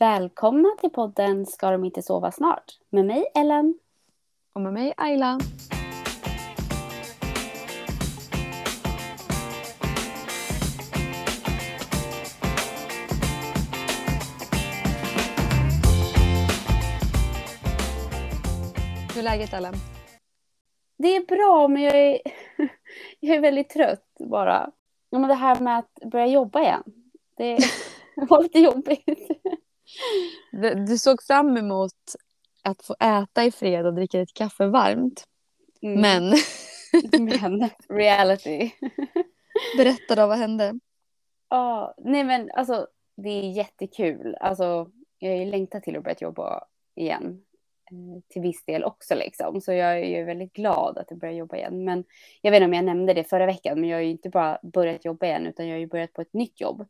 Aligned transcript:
Välkomna 0.00 0.68
till 0.80 0.90
podden 0.90 1.46
Ska 1.46 1.70
de 1.70 1.84
inte 1.84 2.02
sova 2.02 2.30
snart? 2.32 2.64
Med 2.90 3.04
mig 3.04 3.24
Ellen. 3.34 3.78
Och 4.52 4.60
med 4.60 4.72
mig 4.72 4.94
Ayla. 4.96 5.38
Hur 19.14 19.18
är 19.18 19.22
läget 19.22 19.52
Ellen? 19.52 19.74
Det 20.98 21.16
är 21.16 21.26
bra 21.26 21.68
men 21.68 21.82
jag 21.82 21.94
är, 21.94 22.20
jag 23.20 23.36
är 23.36 23.40
väldigt 23.40 23.70
trött 23.70 24.16
bara. 24.18 24.70
Ja, 25.10 25.18
men 25.18 25.28
det 25.28 25.34
här 25.34 25.60
med 25.60 25.78
att 25.78 26.10
börja 26.10 26.26
jobba 26.26 26.60
igen. 26.60 26.82
Det 27.36 27.58
var 28.28 28.42
lite 28.42 28.58
jobbigt. 28.58 29.30
Du 30.86 30.98
såg 30.98 31.22
fram 31.22 31.56
emot 31.56 31.92
att 32.62 32.82
få 32.82 32.96
äta 33.00 33.44
i 33.44 33.50
fred 33.50 33.86
och 33.86 33.94
dricka 33.94 34.18
ditt 34.18 34.34
kaffe 34.34 34.66
varmt. 34.66 35.24
Mm. 35.82 36.00
Men 36.00 36.34
Men 37.20 37.70
reality. 37.88 38.70
berätta 39.76 40.14
då, 40.14 40.26
vad 40.26 40.38
hände? 40.38 40.74
Ja, 41.50 41.94
nej 41.98 42.24
men 42.24 42.50
alltså 42.54 42.86
det 43.16 43.28
är 43.28 43.50
jättekul. 43.50 44.36
Alltså 44.40 44.90
jag 45.18 45.30
har 45.30 45.36
ju 45.38 45.50
längtat 45.50 45.82
till 45.82 45.96
att 45.96 46.04
börja 46.04 46.16
jobba 46.20 46.64
igen. 46.94 47.42
eh, 47.90 48.22
Till 48.28 48.42
viss 48.42 48.64
del 48.64 48.84
också 48.84 49.14
liksom. 49.14 49.60
Så 49.60 49.72
jag 49.72 49.98
är 49.98 50.04
ju 50.18 50.24
väldigt 50.24 50.52
glad 50.52 50.98
att 50.98 51.10
jag 51.10 51.18
börjar 51.18 51.34
jobba 51.34 51.56
igen. 51.56 51.84
Men 51.84 52.04
jag 52.42 52.50
vet 52.50 52.56
inte 52.58 52.66
om 52.66 52.74
jag 52.74 52.84
nämnde 52.84 53.14
det 53.14 53.24
förra 53.24 53.46
veckan. 53.46 53.80
Men 53.80 53.88
jag 53.90 53.96
har 53.96 54.02
ju 54.02 54.10
inte 54.10 54.28
bara 54.30 54.58
börjat 54.62 55.04
jobba 55.04 55.26
igen. 55.26 55.46
Utan 55.46 55.66
jag 55.68 55.74
har 55.74 55.80
ju 55.80 55.86
börjat 55.86 56.12
på 56.12 56.20
ett 56.22 56.32
nytt 56.32 56.60
jobb. 56.60 56.88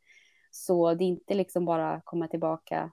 Så 0.51 0.95
det 0.95 1.05
är 1.05 1.09
inte 1.09 1.35
liksom 1.35 1.65
bara 1.65 2.01
komma 2.05 2.29
tillbaka 2.29 2.91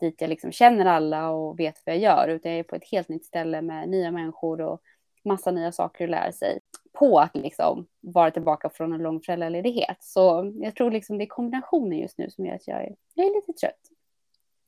dit 0.00 0.20
jag 0.20 0.30
liksom 0.30 0.52
känner 0.52 0.86
alla 0.86 1.30
och 1.30 1.60
vet 1.60 1.82
vad 1.86 1.94
jag 1.94 2.02
gör. 2.02 2.28
Utan 2.28 2.52
jag 2.52 2.58
är 2.58 2.62
på 2.62 2.76
ett 2.76 2.90
helt 2.90 3.08
nytt 3.08 3.24
ställe 3.24 3.62
med 3.62 3.88
nya 3.88 4.10
människor 4.10 4.60
och 4.60 4.80
massa 5.24 5.50
nya 5.50 5.72
saker 5.72 6.04
att 6.04 6.10
lära 6.10 6.32
sig. 6.32 6.60
På 6.92 7.18
att 7.18 7.36
liksom 7.36 7.86
vara 8.00 8.30
tillbaka 8.30 8.70
från 8.70 8.92
en 8.92 9.02
lång 9.02 9.20
föräldraledighet. 9.20 9.96
Så 10.00 10.52
jag 10.54 10.74
tror 10.74 10.90
liksom 10.90 11.18
det 11.18 11.24
är 11.24 11.26
kombinationen 11.26 11.98
just 11.98 12.18
nu 12.18 12.30
som 12.30 12.46
gör 12.46 12.54
att 12.54 12.68
jag 12.68 12.84
är, 12.84 12.96
jag 13.14 13.26
är 13.26 13.34
lite 13.34 13.52
trött. 13.52 13.80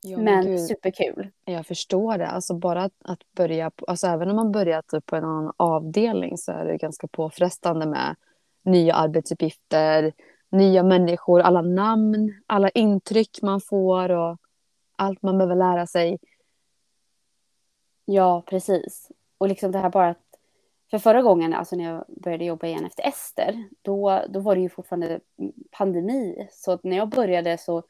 Ja, 0.02 0.18
men 0.18 0.46
gud, 0.46 0.60
superkul. 0.60 1.28
jag 1.44 1.66
förstår 1.66 2.18
det. 2.18 2.26
Alltså 2.26 2.54
bara 2.54 2.82
att, 2.82 2.92
att 3.04 3.32
börja, 3.32 3.70
alltså 3.86 4.06
även 4.06 4.30
om 4.30 4.36
man 4.36 4.52
börjar 4.52 4.82
typ 4.82 5.06
på 5.06 5.16
en 5.16 5.24
annan 5.24 5.52
avdelning 5.56 6.38
så 6.38 6.52
är 6.52 6.64
det 6.64 6.76
ganska 6.76 7.06
påfrestande 7.06 7.86
med 7.86 8.16
nya 8.62 8.94
arbetsuppgifter, 8.94 10.12
nya 10.50 10.82
människor, 10.82 11.40
alla 11.40 11.62
namn, 11.62 12.42
alla 12.46 12.68
intryck 12.68 13.42
man 13.42 13.60
får 13.60 14.10
och 14.10 14.38
allt 14.96 15.22
man 15.22 15.38
behöver 15.38 15.56
lära 15.56 15.86
sig. 15.86 16.18
Ja, 18.04 18.42
precis. 18.46 19.12
Och 19.38 19.48
liksom 19.48 19.72
det 19.72 19.78
här 19.78 19.90
bara 19.90 20.08
att, 20.08 20.18
för 20.90 20.98
förra 20.98 21.22
gången, 21.22 21.54
alltså 21.54 21.76
när 21.76 21.84
jag 21.84 22.04
började 22.08 22.44
jobba 22.44 22.66
igen 22.66 22.84
efter 22.84 23.08
Ester, 23.08 23.64
då, 23.82 24.22
då 24.28 24.40
var 24.40 24.54
det 24.54 24.60
ju 24.60 24.68
fortfarande 24.68 25.20
pandemi. 25.70 26.48
Så 26.52 26.72
att 26.72 26.84
när 26.84 26.96
jag 26.96 27.08
började 27.08 27.58
så 27.58 27.82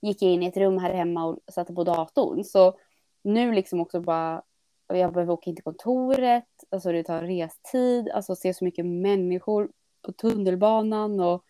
gick 0.00 0.22
jag 0.22 0.32
in 0.32 0.42
i 0.42 0.46
ett 0.46 0.56
rum 0.56 0.78
här 0.78 0.94
hemma 0.94 1.24
och 1.24 1.38
satte 1.52 1.74
på 1.74 1.84
datorn. 1.84 2.44
Så 2.44 2.78
nu 3.22 3.52
liksom 3.52 3.80
också 3.80 4.00
bara, 4.00 4.42
jag 4.88 5.12
behöver 5.12 5.32
åka 5.32 5.50
in 5.50 5.56
till 5.56 5.64
kontoret, 5.64 6.44
alltså 6.70 6.92
det 6.92 7.04
tar 7.04 7.22
restid, 7.22 8.08
alltså 8.08 8.36
se 8.36 8.54
så 8.54 8.64
mycket 8.64 8.86
människor 8.86 9.70
på 10.02 10.12
tunnelbanan 10.12 11.20
och 11.20 11.44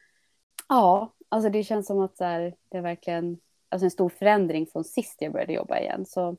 ja, 0.69 1.13
alltså 1.29 1.51
det 1.51 1.65
känns 1.65 1.87
som 1.87 2.01
att 2.01 2.21
här, 2.21 2.55
det 2.69 2.79
är 2.79 2.83
verkligen 2.83 3.39
alltså 3.69 3.87
en 3.87 3.91
stor 3.91 4.09
förändring 4.09 4.67
från 4.67 4.85
sist 4.85 5.23
jag 5.23 5.33
började 5.33 5.53
jobba 5.53 5.79
igen. 5.79 6.07
Så 6.07 6.37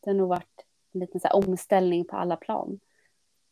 det 0.00 0.10
har 0.10 0.14
nog 0.14 0.28
varit 0.28 0.64
en 0.92 1.00
liten 1.00 1.20
så 1.20 1.28
här 1.28 1.36
omställning 1.36 2.04
på 2.04 2.16
alla 2.16 2.36
plan. 2.36 2.80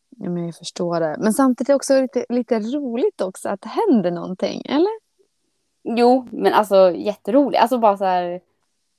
Ja, 0.09 0.29
men 0.29 0.45
jag 0.45 0.55
förstår 0.55 0.99
det. 0.99 1.15
Men 1.19 1.33
samtidigt 1.33 1.75
också 1.75 2.01
lite, 2.01 2.25
lite 2.29 2.59
roligt 2.59 3.21
också 3.21 3.49
att 3.49 3.61
det 3.61 3.69
händer 3.69 4.11
någonting, 4.11 4.61
eller? 4.65 4.99
Jo, 5.83 6.27
men 6.31 6.53
alltså 6.53 6.91
jätteroligt. 6.91 7.61
Alltså 7.61 7.77
bara 7.77 7.97
så 7.97 8.05
här, 8.05 8.41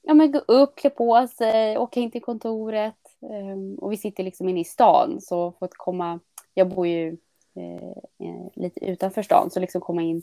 ja 0.02 0.14
men 0.14 0.32
gå 0.32 0.38
upp, 0.38 0.76
klä 0.76 0.90
på 0.90 1.26
sig, 1.26 1.78
åka 1.78 2.00
in 2.00 2.10
till 2.10 2.22
kontoret. 2.22 2.94
Um, 3.20 3.74
och 3.74 3.92
vi 3.92 3.96
sitter 3.96 4.24
liksom 4.24 4.48
inne 4.48 4.60
i 4.60 4.64
stan 4.64 5.20
så 5.20 5.52
för 5.52 5.66
att 5.66 5.74
komma, 5.76 6.20
jag 6.54 6.68
bor 6.68 6.86
ju 6.86 7.16
eh, 7.54 8.46
lite 8.54 8.84
utanför 8.84 9.22
stan, 9.22 9.50
så 9.50 9.60
liksom 9.60 9.80
komma 9.80 10.02
in 10.02 10.22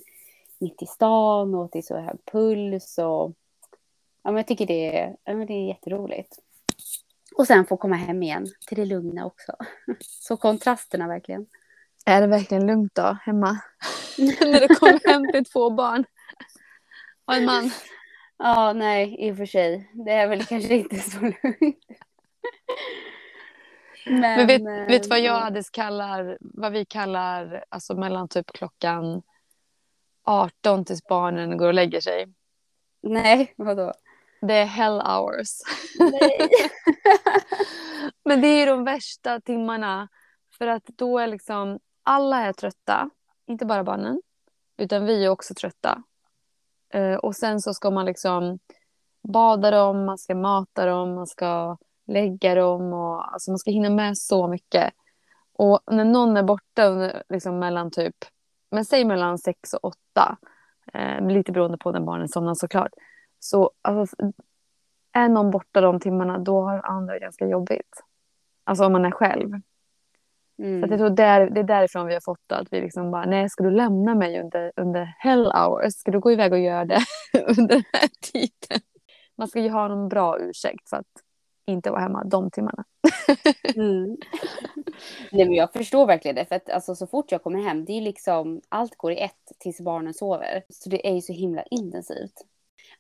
mitt 0.64 0.82
i 0.82 0.86
stan 0.86 1.56
och 1.56 1.76
är 1.76 1.82
så 1.82 1.98
hög 1.98 2.18
puls 2.32 2.98
och 2.98 3.34
ja 4.24 4.32
men 4.32 4.36
jag 4.36 4.48
tycker 4.48 4.66
det 4.66 4.98
är, 4.98 5.16
ja, 5.24 5.34
men 5.34 5.48
det 5.48 5.54
är 5.54 5.68
jätteroligt. 5.68 6.40
Och 7.36 7.48
sen 7.48 7.66
få 7.66 7.78
komma 7.78 7.96
hem 7.96 8.24
igen 8.24 8.48
till 8.68 8.78
det 8.78 8.86
lugna 8.86 9.26
också. 9.26 9.56
Så 10.00 10.38
kontrasterna 10.38 11.08
verkligen. 11.08 11.46
Är 12.06 12.22
det 12.22 12.28
verkligen 12.28 12.68
lugnt 12.68 12.96
då, 12.96 13.18
hemma? 13.22 13.60
När 14.18 14.68
du 14.68 14.76
kommer 14.76 15.08
hem 15.08 15.32
till 15.32 15.46
två 15.46 15.70
barn 15.70 16.06
och 17.26 17.34
en 17.34 17.46
man. 17.46 17.72
Ja, 18.38 18.74
nej, 18.74 19.16
i 19.28 19.32
och 19.32 19.38
för 19.38 19.46
sig. 19.46 19.92
Det 19.94 20.12
är 20.12 20.28
väl 20.28 20.46
kanske 20.46 20.76
inte 20.76 21.00
så 21.00 21.20
lugnt. 21.20 21.78
Men, 24.06 24.20
Men 24.20 24.48
vet, 24.48 24.62
eh, 24.62 24.88
vet 24.88 25.08
vad 25.08 25.20
jag 25.20 25.40
hade 25.40 25.64
kallar, 25.72 26.38
vad 26.42 26.72
vi 26.72 26.86
kallar, 26.86 27.64
alltså 27.70 27.96
mellan 27.96 28.28
typ 28.28 28.52
klockan 28.54 29.22
18 30.24 30.86
tills 30.86 31.04
barnen 31.04 31.58
går 31.58 31.68
och 31.68 31.74
lägger 31.74 32.02
sig? 32.02 32.34
Nej, 33.02 33.54
vadå? 33.58 33.94
Det 34.42 34.54
är 34.54 34.66
hell 34.66 35.02
hours. 35.02 35.50
Nej. 36.00 36.50
Men 38.26 38.42
det 38.42 38.48
är 38.48 38.68
de 38.68 38.84
värsta 38.84 39.42
timmarna. 39.42 40.08
För 40.58 40.68
att 40.68 40.84
då 40.86 41.20
är 41.20 41.28
liksom, 41.28 41.80
alla 42.04 42.40
är 42.40 42.54
trötta. 42.54 43.10
Inte 43.48 43.66
bara 43.66 43.84
barnen. 43.84 44.22
Utan 44.78 45.06
vi 45.06 45.26
är 45.26 45.30
också 45.30 45.54
trötta. 45.54 46.04
Eh, 46.94 47.16
och 47.16 47.36
sen 47.36 47.62
så 47.62 47.74
ska 47.74 47.92
man 47.92 48.06
liksom 48.06 48.60
bada 49.24 49.72
dem, 49.72 50.06
man 50.06 50.18
ska 50.18 50.36
mata 50.36 50.86
dem, 50.86 51.16
man 51.16 51.28
ska 51.28 51.78
lägga 52.08 52.56
dem. 52.56 52.94
Och, 52.94 53.34
alltså 53.34 53.52
man 53.52 53.60
ska 53.60 53.72
hinna 53.72 53.90
med 53.90 54.18
så 54.18 54.48
mycket. 54.48 54.94
Och 55.54 55.80
när 55.92 56.06
någon 56.06 56.38
är 56.38 56.44
borta 56.44 57.12
liksom 57.30 57.60
mellan 57.60 57.92
typ, 57.92 58.16
men 58.74 58.86
säg 58.86 59.06
mellan 59.06 59.38
sex 59.38 59.74
och 59.74 59.86
åtta. 59.86 60.38
Eh, 60.94 61.28
lite 61.28 61.52
beroende 61.52 61.78
på 61.78 61.92
när 61.92 62.00
barnen 62.00 62.28
somnar 62.28 62.54
såklart. 62.54 62.92
Så 63.40 63.72
alltså, 63.82 64.16
är 65.12 65.30
någon 65.30 65.52
borta 65.52 65.82
de 65.82 66.00
timmarna 66.00 66.38
då 66.38 66.62
har 66.62 66.82
andra 66.86 67.20
ganska 67.20 67.48
jobbigt. 67.48 68.04
Alltså 68.64 68.86
om 68.86 68.92
man 68.92 69.06
är 69.06 69.12
själv. 69.12 69.50
Mm. 70.58 70.82
Så 70.82 70.94
jag 70.94 71.00
tror 71.00 71.10
där, 71.10 71.50
det 71.50 71.60
är 71.60 71.64
därifrån 71.64 72.08
vi 72.08 72.14
har 72.14 72.22
fått 72.22 72.42
det. 72.48 72.56
Att 72.56 72.68
vi 72.72 72.82
liksom 72.82 73.12
bara, 73.12 73.26
nej 73.26 73.50
ska 73.50 73.64
du 73.64 73.72
lämna 73.72 74.16
mig 74.16 74.42
under, 74.42 74.72
under 74.76 75.16
hell 75.20 75.52
hours? 75.52 75.94
Ska 75.94 76.12
du 76.12 76.20
gå 76.20 76.32
iväg 76.32 76.54
och 76.54 76.60
göra 76.60 76.86
det 76.86 77.02
under 77.58 77.68
den 77.68 77.84
här 77.94 78.10
tiden? 78.32 78.82
Man 79.38 79.48
ska 79.48 79.60
ju 79.60 79.70
ha 79.70 79.88
någon 79.88 80.10
bra 80.10 80.40
ursäkt 80.40 80.90
för 80.90 80.98
att 80.98 81.23
inte 81.66 81.92
vara 81.92 82.02
hemma 82.02 82.24
de 82.24 82.52
timmarna. 82.52 82.84
Mm. 83.76 84.18
Nej, 85.32 85.46
men 85.46 85.54
jag 85.54 85.74
förstår 85.74 86.06
verkligen 86.06 86.36
det. 86.36 86.46
För 86.46 86.56
att 86.56 86.70
alltså, 86.70 86.96
så 86.96 87.08
fort 87.08 87.32
jag 87.32 87.44
kommer 87.44 87.60
hem, 87.60 87.86
det 87.86 87.94
är 87.94 88.02
liksom, 88.02 88.62
allt 88.70 88.96
går 88.96 89.12
i 89.12 89.18
ett 89.18 89.52
tills 89.60 89.82
barnen 89.82 90.14
sover. 90.14 90.64
Så 90.70 90.90
det 90.90 91.08
är 91.08 91.14
ju 91.14 91.22
så 91.22 91.34
himla 91.34 91.64
intensivt. 91.64 92.34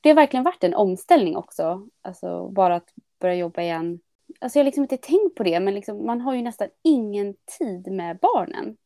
Det 0.01 0.09
har 0.09 0.16
verkligen 0.16 0.44
varit 0.44 0.63
en 0.63 0.74
omställning 0.74 1.38
också. 1.38 1.88
Alltså 2.01 2.47
bara 2.47 2.75
att 2.75 2.94
börja 3.19 3.35
jobba 3.35 3.62
igen. 3.62 4.00
Alltså 4.40 4.59
jag 4.59 4.63
har 4.63 4.66
liksom 4.66 4.84
inte 4.84 4.97
tänkt 4.97 5.35
på 5.35 5.44
det, 5.44 5.59
men 5.59 5.74
liksom, 5.74 6.06
man 6.06 6.22
har 6.22 6.35
ju 6.35 6.41
nästan 6.41 6.68
ingen 6.84 7.35
tid 7.59 7.91
med 7.91 8.18
barnen. 8.18 8.78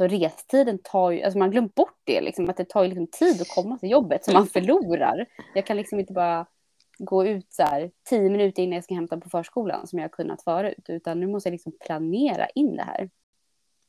alltså 0.00 0.16
restiden 0.16 0.78
tar 0.78 1.10
ju, 1.10 1.22
alltså 1.22 1.38
man 1.38 1.50
glömt 1.50 1.74
bort 1.74 2.00
det 2.04 2.20
liksom, 2.20 2.50
att 2.50 2.56
det 2.56 2.68
tar 2.68 2.82
ju 2.82 2.88
liksom 2.88 3.06
tid 3.06 3.40
att 3.40 3.48
komma 3.48 3.78
till 3.78 3.90
jobbet 3.90 4.24
som 4.24 4.34
man 4.34 4.46
förlorar. 4.52 5.26
Jag 5.54 5.66
kan 5.66 5.76
liksom 5.76 6.00
inte 6.00 6.12
bara 6.12 6.46
gå 6.98 7.26
ut 7.26 7.46
så 7.52 7.62
här 7.62 7.90
tio 8.08 8.30
minuter 8.30 8.62
innan 8.62 8.74
jag 8.74 8.84
ska 8.84 8.94
hämta 8.94 9.20
på 9.20 9.28
förskolan 9.30 9.86
som 9.86 9.98
jag 9.98 10.04
har 10.04 10.10
kunnat 10.10 10.42
förut, 10.42 10.84
utan 10.88 11.20
nu 11.20 11.26
måste 11.26 11.48
jag 11.48 11.52
liksom 11.52 11.72
planera 11.86 12.46
in 12.46 12.76
det 12.76 12.82
här. 12.82 13.10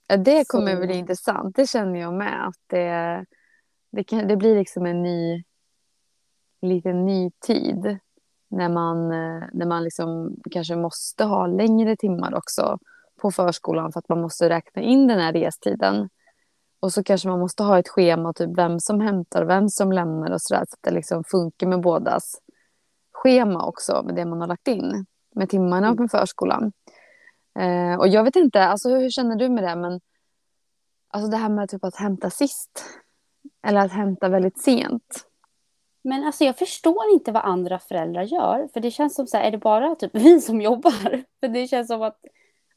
Ja, 0.08 0.18
det 0.18 0.48
kommer 0.48 0.76
så... 0.76 0.82
bli 0.82 0.96
intressant. 0.96 1.56
Det 1.56 1.70
känner 1.70 2.00
jag 2.00 2.14
med. 2.14 2.48
Att 2.48 2.62
det, 2.68 3.26
det, 3.92 4.04
kan, 4.04 4.28
det 4.28 4.38
blir 4.38 4.56
liksom 4.56 4.86
en 4.86 5.04
ny, 5.04 5.44
liten 6.62 7.06
ny 7.06 7.32
tid. 7.48 7.98
När 8.48 8.70
man, 8.70 9.10
när 9.54 9.66
man 9.66 9.84
liksom 9.84 10.38
kanske 10.52 10.76
måste 10.76 11.24
ha 11.24 11.48
längre 11.48 11.96
timmar 11.96 12.36
också 12.36 12.80
på 13.24 13.32
förskolan 13.32 13.92
för 13.92 14.00
att 14.00 14.10
man 14.10 14.22
måste 14.22 14.50
räkna 14.50 14.82
in 14.82 15.08
den 15.08 15.20
här 15.20 15.34
restiden. 15.34 16.10
Och 16.80 16.94
så 16.94 17.04
kanske 17.04 17.28
man 17.28 17.40
måste 17.40 17.64
ha 17.64 17.80
ett 17.80 17.90
schema, 17.90 18.34
typ 18.34 18.58
vem 18.58 18.80
som 18.80 19.02
hämtar 19.02 19.42
och 19.42 19.50
vem 19.50 19.70
som 19.70 19.92
lämnar 19.92 20.32
och 20.32 20.42
sådär. 20.42 20.66
Så 20.70 20.74
att 20.74 20.80
det 20.82 20.92
liksom 20.92 21.24
funkar 21.24 21.68
med 21.68 21.82
bådas 21.82 22.42
schema 23.12 23.66
också 23.66 24.04
med 24.06 24.16
det 24.16 24.26
man 24.26 24.42
har 24.42 24.48
lagt 24.48 24.68
in. 24.68 25.06
Med 25.36 25.50
timmarna 25.50 25.88
mm. 25.88 25.98
på 25.98 26.08
förskolan. 26.08 26.72
Eh, 27.60 28.00
och 28.00 28.08
jag 28.08 28.24
vet 28.24 28.36
inte, 28.36 28.64
alltså, 28.64 28.90
hur 28.90 29.10
känner 29.10 29.36
du 29.36 29.50
med 29.50 29.64
det? 29.64 29.76
Men, 29.76 30.02
alltså 31.08 31.32
det 31.32 31.38
här 31.38 31.50
med 31.50 31.70
typ 31.70 31.84
att 31.84 31.96
hämta 31.96 32.30
sist. 32.30 32.86
Eller 33.68 33.86
att 33.86 33.92
hämta 33.92 34.30
väldigt 34.30 34.62
sent. 34.62 35.26
Men 36.04 36.24
alltså 36.24 36.44
jag 36.44 36.58
förstår 36.58 37.14
inte 37.14 37.32
vad 37.32 37.44
andra 37.44 37.80
föräldrar 37.80 38.24
gör. 38.24 38.68
För 38.74 38.80
det 38.80 38.92
känns 38.92 39.16
som 39.16 39.28
så 39.28 39.38
här, 39.38 39.44
är 39.44 39.52
det 39.52 39.58
bara 39.58 39.96
typ 39.96 40.12
vi 40.14 40.42
som 40.42 40.62
jobbar? 40.62 41.24
För 41.40 41.48
det 41.48 41.68
känns 41.68 41.88
som 41.88 42.02
att 42.02 42.18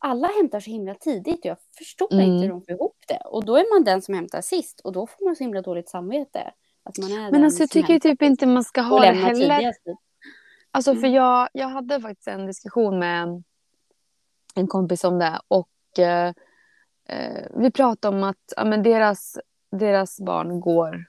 alla 0.06 0.28
hämtar 0.28 0.60
så 0.60 0.70
himla 0.70 0.94
tidigt 0.94 1.38
och 1.38 1.46
jag 1.46 1.56
förstår 1.78 2.12
mm. 2.12 2.24
inte 2.24 2.42
hur 2.42 2.52
de 2.52 2.62
får 2.62 2.74
ihop 2.74 2.96
det. 3.08 3.20
Och 3.24 3.44
då 3.44 3.56
är 3.56 3.74
man 3.74 3.84
den 3.84 4.02
som 4.02 4.14
hämtar 4.14 4.40
sist 4.40 4.80
och 4.80 4.92
då 4.92 5.06
får 5.06 5.24
man 5.24 5.36
så 5.36 5.44
himla 5.44 5.62
dåligt 5.62 5.88
samvete. 5.88 6.52
Att 6.82 6.98
man 6.98 7.12
är 7.12 7.30
Men 7.30 7.44
alltså 7.44 7.62
jag 7.62 7.70
tycker 7.70 7.98
typ 7.98 8.22
inte 8.22 8.46
man 8.46 8.64
ska 8.64 8.80
ha 8.80 9.00
det 9.00 9.12
heller. 9.12 9.72
Alltså 10.70 10.92
för 10.92 10.98
mm. 10.98 11.12
jag, 11.12 11.48
jag 11.52 11.68
hade 11.68 12.00
faktiskt 12.00 12.28
en 12.28 12.46
diskussion 12.46 12.98
med 12.98 13.42
en 14.54 14.66
kompis 14.66 15.04
om 15.04 15.18
det. 15.18 15.40
Och 15.48 15.98
eh, 15.98 16.32
eh, 17.08 17.46
vi 17.56 17.70
pratade 17.70 18.16
om 18.16 18.24
att 18.24 18.52
ja, 18.56 18.64
men 18.64 18.82
deras, 18.82 19.38
deras 19.70 20.20
barn 20.20 20.60
går... 20.60 21.04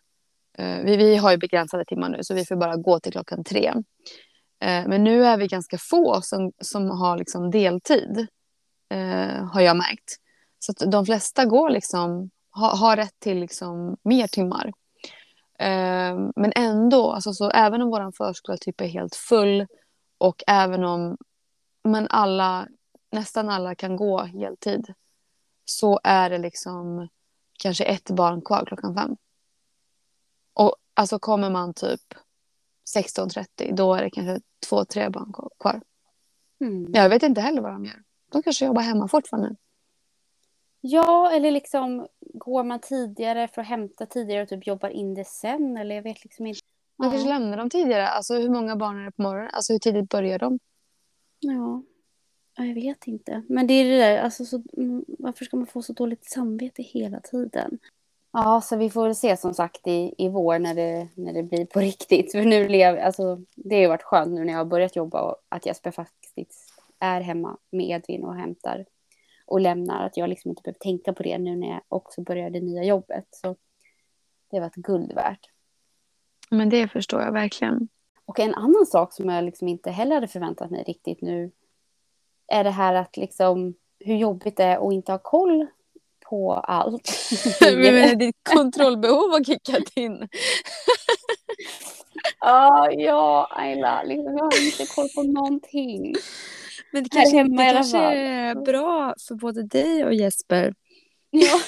Eh, 0.57 0.83
vi, 0.83 0.97
vi 0.97 1.15
har 1.15 1.31
ju 1.31 1.37
begränsade 1.37 1.85
timmar 1.85 2.09
nu 2.09 2.23
så 2.23 2.33
vi 2.33 2.45
får 2.45 2.55
bara 2.55 2.75
gå 2.75 2.99
till 2.99 3.11
klockan 3.11 3.43
tre. 3.43 3.73
Eh, 4.61 4.87
men 4.87 5.03
nu 5.03 5.25
är 5.25 5.37
vi 5.37 5.47
ganska 5.47 5.77
få 5.77 6.21
som, 6.21 6.51
som 6.61 6.89
har 6.89 7.17
liksom 7.17 7.51
deltid. 7.51 8.27
Eh, 8.89 9.45
har 9.45 9.61
jag 9.61 9.77
märkt. 9.77 10.15
Så 10.59 10.71
att 10.71 10.91
de 10.91 11.05
flesta 11.05 11.45
går 11.45 11.69
liksom, 11.69 12.29
ha, 12.51 12.75
har 12.75 12.95
rätt 12.95 13.19
till 13.19 13.39
liksom 13.39 13.97
mer 14.03 14.27
timmar. 14.27 14.73
Eh, 15.59 16.17
men 16.35 16.51
ändå, 16.55 17.11
alltså, 17.11 17.33
så 17.33 17.49
även 17.49 17.81
om 17.81 17.89
vår 17.89 18.11
förskola 18.11 18.57
typ 18.57 18.81
är 18.81 18.87
helt 18.87 19.15
full 19.15 19.67
och 20.17 20.43
även 20.47 20.83
om 20.83 21.17
men 21.83 22.07
alla 22.09 22.67
nästan 23.11 23.49
alla 23.49 23.75
kan 23.75 23.95
gå 23.95 24.23
heltid 24.23 24.93
så 25.65 25.99
är 26.03 26.29
det 26.29 26.37
liksom 26.37 27.07
kanske 27.59 27.83
ett 27.83 28.09
barn 28.09 28.41
kvar 28.41 28.65
klockan 28.67 28.95
fem. 28.95 29.17
Och 30.53 30.75
alltså 30.93 31.19
kommer 31.19 31.49
man 31.49 31.73
typ 31.73 32.01
16.30 32.95 33.75
då 33.75 33.93
är 33.93 34.03
det 34.03 34.09
kanske 34.09 34.39
två, 34.69 34.85
tre 34.85 35.09
barn 35.09 35.33
kvar. 35.59 35.81
Mm. 36.59 36.93
Jag 36.93 37.09
vet 37.09 37.23
inte 37.23 37.41
heller 37.41 37.61
vad 37.61 37.71
de 37.71 37.85
gör. 37.85 38.03
De 38.31 38.43
kanske 38.43 38.65
jobbar 38.65 38.81
hemma 38.81 39.07
fortfarande. 39.07 39.55
Ja, 40.81 41.31
eller 41.31 41.51
liksom 41.51 42.07
går 42.19 42.63
man 42.63 42.79
tidigare 42.79 43.47
för 43.47 43.61
att 43.61 43.67
hämta 43.67 44.05
tidigare 44.05 44.43
och 44.43 44.49
typ 44.49 44.67
jobbar 44.67 44.89
in 44.89 45.13
det 45.13 45.27
sen 45.27 45.77
eller 45.77 45.95
jag 45.95 46.03
vet 46.03 46.23
liksom 46.23 46.45
inte. 46.45 46.61
Man 46.97 47.11
kanske 47.11 47.29
lämnar 47.29 47.57
dem 47.57 47.69
tidigare. 47.69 48.07
Alltså 48.07 48.33
hur 48.33 48.49
många 48.49 48.75
barn 48.75 49.01
är 49.01 49.05
det 49.05 49.11
på 49.11 49.21
morgonen? 49.21 49.49
Alltså 49.53 49.73
hur 49.73 49.79
tidigt 49.79 50.09
börjar 50.09 50.39
de? 50.39 50.59
Ja. 51.39 51.83
Jag 52.57 52.73
vet 52.73 53.07
inte. 53.07 53.43
Men 53.49 53.67
det 53.67 53.73
är 53.73 53.85
det 53.85 53.97
där, 53.97 54.17
alltså, 54.17 54.45
så, 54.45 54.63
mm, 54.77 55.05
varför 55.07 55.45
ska 55.45 55.57
man 55.57 55.67
få 55.67 55.81
så 55.81 55.93
dåligt 55.93 56.25
samvete 56.25 56.83
hela 56.83 57.19
tiden? 57.19 57.79
Ja, 58.33 58.61
så 58.61 58.75
vi 58.75 58.89
får 58.89 59.03
väl 59.03 59.15
se 59.15 59.37
som 59.37 59.53
sagt 59.53 59.87
i, 59.87 60.13
i 60.17 60.29
vår 60.29 60.59
när 60.59 60.75
det, 60.75 61.07
när 61.15 61.33
det 61.33 61.43
blir 61.43 61.65
på 61.65 61.79
riktigt. 61.79 62.31
För 62.31 62.41
nu 62.41 62.67
lev, 62.67 62.99
alltså, 62.99 63.41
det 63.55 63.75
har 63.75 63.81
ju 63.81 63.87
varit 63.87 64.03
skönt 64.03 64.33
nu 64.33 64.45
när 64.45 64.53
jag 64.53 64.59
har 64.59 64.65
börjat 64.65 64.95
jobba 64.95 65.21
och 65.21 65.35
att 65.49 65.65
Jesper 65.65 65.91
faktiskt 65.91 66.66
är 66.99 67.21
hemma 67.21 67.57
med 67.71 67.89
Edvin 67.89 68.23
och 68.23 68.35
hämtar 68.35 68.85
och 69.45 69.59
lämnar. 69.59 70.05
Att 70.05 70.17
jag 70.17 70.29
liksom 70.29 70.49
inte 70.49 70.61
behöver 70.61 70.79
tänka 70.79 71.13
på 71.13 71.23
det 71.23 71.37
nu 71.37 71.55
när 71.55 71.67
jag 71.67 71.81
också 71.87 72.21
börjar 72.21 72.49
det 72.49 72.61
nya 72.61 72.83
jobbet. 72.83 73.27
Så 73.31 73.55
det 74.49 74.57
har 74.57 74.61
varit 74.61 74.75
guld 74.75 75.13
värt. 75.13 75.49
Men 76.49 76.69
det 76.69 76.87
förstår 76.87 77.21
jag 77.21 77.31
verkligen. 77.31 77.87
Och 78.25 78.39
en 78.39 78.55
annan 78.55 78.85
sak 78.85 79.13
som 79.13 79.29
jag 79.29 79.43
liksom 79.43 79.67
inte 79.67 79.91
heller 79.91 80.15
hade 80.15 80.27
förväntat 80.27 80.71
mig 80.71 80.83
riktigt 80.83 81.21
nu 81.21 81.51
är 82.47 82.63
det 82.63 82.69
här 82.69 82.93
att 82.93 83.17
liksom 83.17 83.73
hur 83.99 84.15
jobbigt 84.15 84.57
det 84.57 84.63
är 84.63 84.87
att 84.87 84.93
inte 84.93 85.11
ha 85.11 85.19
koll 85.19 85.67
på 86.29 86.53
allt. 86.53 87.09
Men 87.61 88.17
ditt 88.17 88.35
kontrollbehov 88.43 89.31
har 89.31 89.43
kickat 89.43 89.91
in. 89.95 90.27
ah, 92.39 92.89
ja, 92.91 93.47
Ayla, 93.51 94.03
liksom, 94.03 94.37
jag 94.37 94.43
har 94.43 94.65
inte 94.65 94.85
koll 94.95 95.09
på 95.15 95.23
någonting. 95.23 96.13
Men 96.91 97.03
det 97.03 97.09
kanske, 97.09 97.43
det 97.43 97.73
kanske 97.73 97.97
är 97.97 98.55
bra 98.55 99.15
för 99.27 99.35
både 99.35 99.63
dig 99.63 100.05
och 100.05 100.13
Jesper. 100.13 100.73
Ja. 101.29 101.59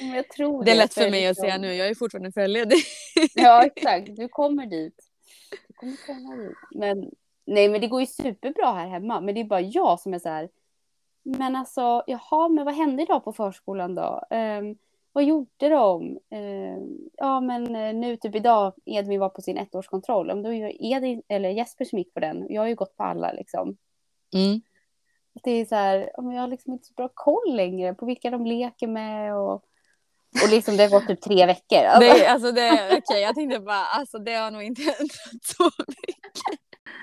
jag 0.14 0.28
tror 0.28 0.64
det 0.64 0.70
är 0.70 0.76
lätt 0.76 0.94
för 0.94 1.10
mig 1.10 1.26
att 1.26 1.36
säga 1.36 1.58
nu, 1.58 1.74
jag 1.74 1.88
är 1.88 1.94
fortfarande 1.94 2.32
föräldraledig. 2.32 2.78
ja, 3.34 3.64
exakt. 3.76 4.16
Du 4.16 4.28
kommer 4.28 4.66
dit. 4.66 4.94
Du 5.68 5.74
kommer 5.74 5.96
komma 6.06 6.36
dit. 6.36 6.56
Men 6.74 7.10
Nej, 7.50 7.68
men 7.68 7.80
det 7.80 7.86
går 7.86 8.00
ju 8.00 8.06
superbra 8.06 8.72
här 8.72 8.88
hemma. 8.88 9.20
Men 9.20 9.34
det 9.34 9.40
är 9.40 9.44
bara 9.44 9.60
jag 9.60 10.00
som 10.00 10.14
är 10.14 10.18
så 10.18 10.28
här. 10.28 10.48
Men 11.22 11.56
alltså, 11.56 12.02
jaha, 12.06 12.48
men 12.48 12.64
vad 12.64 12.74
hände 12.74 13.02
idag 13.02 13.24
på 13.24 13.32
förskolan 13.32 13.94
då? 13.94 14.22
Um, 14.30 14.76
vad 15.12 15.24
gjorde 15.24 15.68
de? 15.68 16.18
Um, 16.30 17.10
ja, 17.16 17.40
men 17.40 17.76
eh, 17.76 17.94
nu 17.94 18.16
typ 18.16 18.34
idag, 18.34 18.74
Edvin 18.84 19.20
var 19.20 19.28
på 19.28 19.42
sin 19.42 19.58
ettårskontroll. 19.58 20.30
Om 20.30 20.42
då 20.42 20.52
är 20.52 20.84
Edvin, 20.84 21.22
eller 21.28 21.50
Jesper 21.50 21.84
som 21.84 21.98
gick 21.98 22.14
på 22.14 22.20
den. 22.20 22.46
Jag 22.48 22.62
har 22.62 22.68
ju 22.68 22.74
gått 22.74 22.96
på 22.96 23.02
alla 23.02 23.32
liksom. 23.32 23.76
Mm. 24.34 24.60
Det 25.42 25.50
är 25.50 25.64
så 25.64 25.74
här, 25.74 26.10
jag 26.16 26.40
har 26.40 26.48
liksom 26.48 26.72
inte 26.72 26.86
så 26.86 26.94
bra 26.94 27.08
koll 27.14 27.56
längre 27.56 27.94
på 27.94 28.06
vilka 28.06 28.30
de 28.30 28.46
leker 28.46 28.86
med 28.86 29.36
och 29.36 29.64
och 30.44 30.50
liksom 30.50 30.76
det 30.76 30.82
har 30.82 30.90
gått 30.90 31.06
typ 31.06 31.20
tre 31.20 31.46
veckor. 31.46 31.84
Alltså. 31.84 32.14
Det, 32.14 32.26
alltså 32.26 32.52
det, 32.52 32.96
okay, 32.96 33.20
jag 33.20 33.34
tänkte 33.34 33.60
bara, 33.60 33.84
alltså 33.84 34.18
det 34.18 34.34
har 34.34 34.50
nog 34.50 34.62
inte 34.62 34.82
hänt 34.82 35.12
så 35.42 35.64
mycket. 35.64 36.42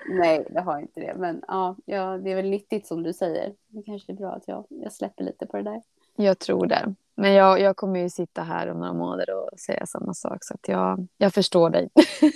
Nej, 0.09 0.47
det 0.49 0.61
har 0.61 0.79
inte 0.79 0.99
det. 0.99 1.15
Men 1.17 1.43
ja, 1.47 1.75
ja, 1.85 2.17
det 2.17 2.31
är 2.31 2.35
väl 2.35 2.49
nyttigt 2.49 2.87
som 2.87 3.03
du 3.03 3.13
säger. 3.13 3.53
Det 3.67 3.83
kanske 3.83 4.11
är 4.11 4.15
bra 4.15 4.31
att 4.31 4.47
jag, 4.47 4.65
jag 4.69 4.93
släpper 4.93 5.23
lite 5.23 5.45
på 5.45 5.57
det 5.57 5.63
där. 5.63 5.81
Jag 6.17 6.39
tror 6.39 6.67
det. 6.67 6.95
Men 7.15 7.33
jag, 7.33 7.59
jag 7.59 7.75
kommer 7.77 7.99
ju 7.99 8.09
sitta 8.09 8.43
här 8.43 8.71
om 8.71 8.79
några 8.79 8.93
månader 8.93 9.33
och 9.33 9.59
säga 9.59 9.85
samma 9.85 10.13
sak. 10.13 10.43
Så 10.43 10.53
att 10.53 10.67
jag, 10.67 11.07
jag 11.17 11.33
förstår 11.33 11.69
dig. 11.69 11.89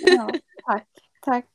Ja, 0.06 0.30
tack. 0.66 0.88
Tack. 1.20 1.44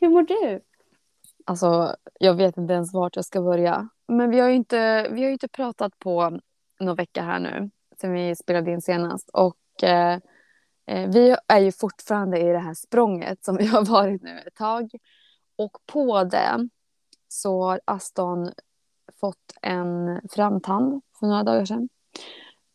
Hur 0.00 0.08
mår 0.08 0.22
du? 0.22 0.60
Alltså, 1.44 1.96
jag 2.20 2.34
vet 2.34 2.56
inte 2.56 2.74
ens 2.74 2.94
vart 2.94 3.16
jag 3.16 3.24
ska 3.24 3.42
börja. 3.42 3.88
Men 4.08 4.30
vi 4.30 4.40
har 4.40 4.48
ju 4.48 4.54
inte, 4.54 5.08
vi 5.10 5.24
har 5.24 5.30
inte 5.30 5.48
pratat 5.48 5.98
på 5.98 6.40
någon 6.80 6.96
vecka 6.96 7.22
här 7.22 7.38
nu. 7.38 7.70
Sen 8.00 8.12
vi 8.12 8.36
spelade 8.36 8.70
in 8.70 8.82
senast. 8.82 9.30
Och 9.32 9.84
eh, 9.84 10.18
Eh, 10.86 11.10
vi 11.10 11.36
är 11.48 11.58
ju 11.58 11.72
fortfarande 11.72 12.38
i 12.38 12.52
det 12.52 12.58
här 12.58 12.74
språnget 12.74 13.44
som 13.44 13.56
vi 13.56 13.66
har 13.66 13.84
varit 13.84 14.22
nu 14.22 14.38
ett 14.46 14.54
tag. 14.54 14.90
Och 15.58 15.78
på 15.86 16.24
det 16.24 16.68
så 17.28 17.62
har 17.62 17.80
Aston 17.84 18.50
fått 19.20 19.52
en 19.62 20.20
framtand 20.30 21.02
för 21.20 21.26
några 21.26 21.42
dagar 21.42 21.64
sedan. 21.64 21.88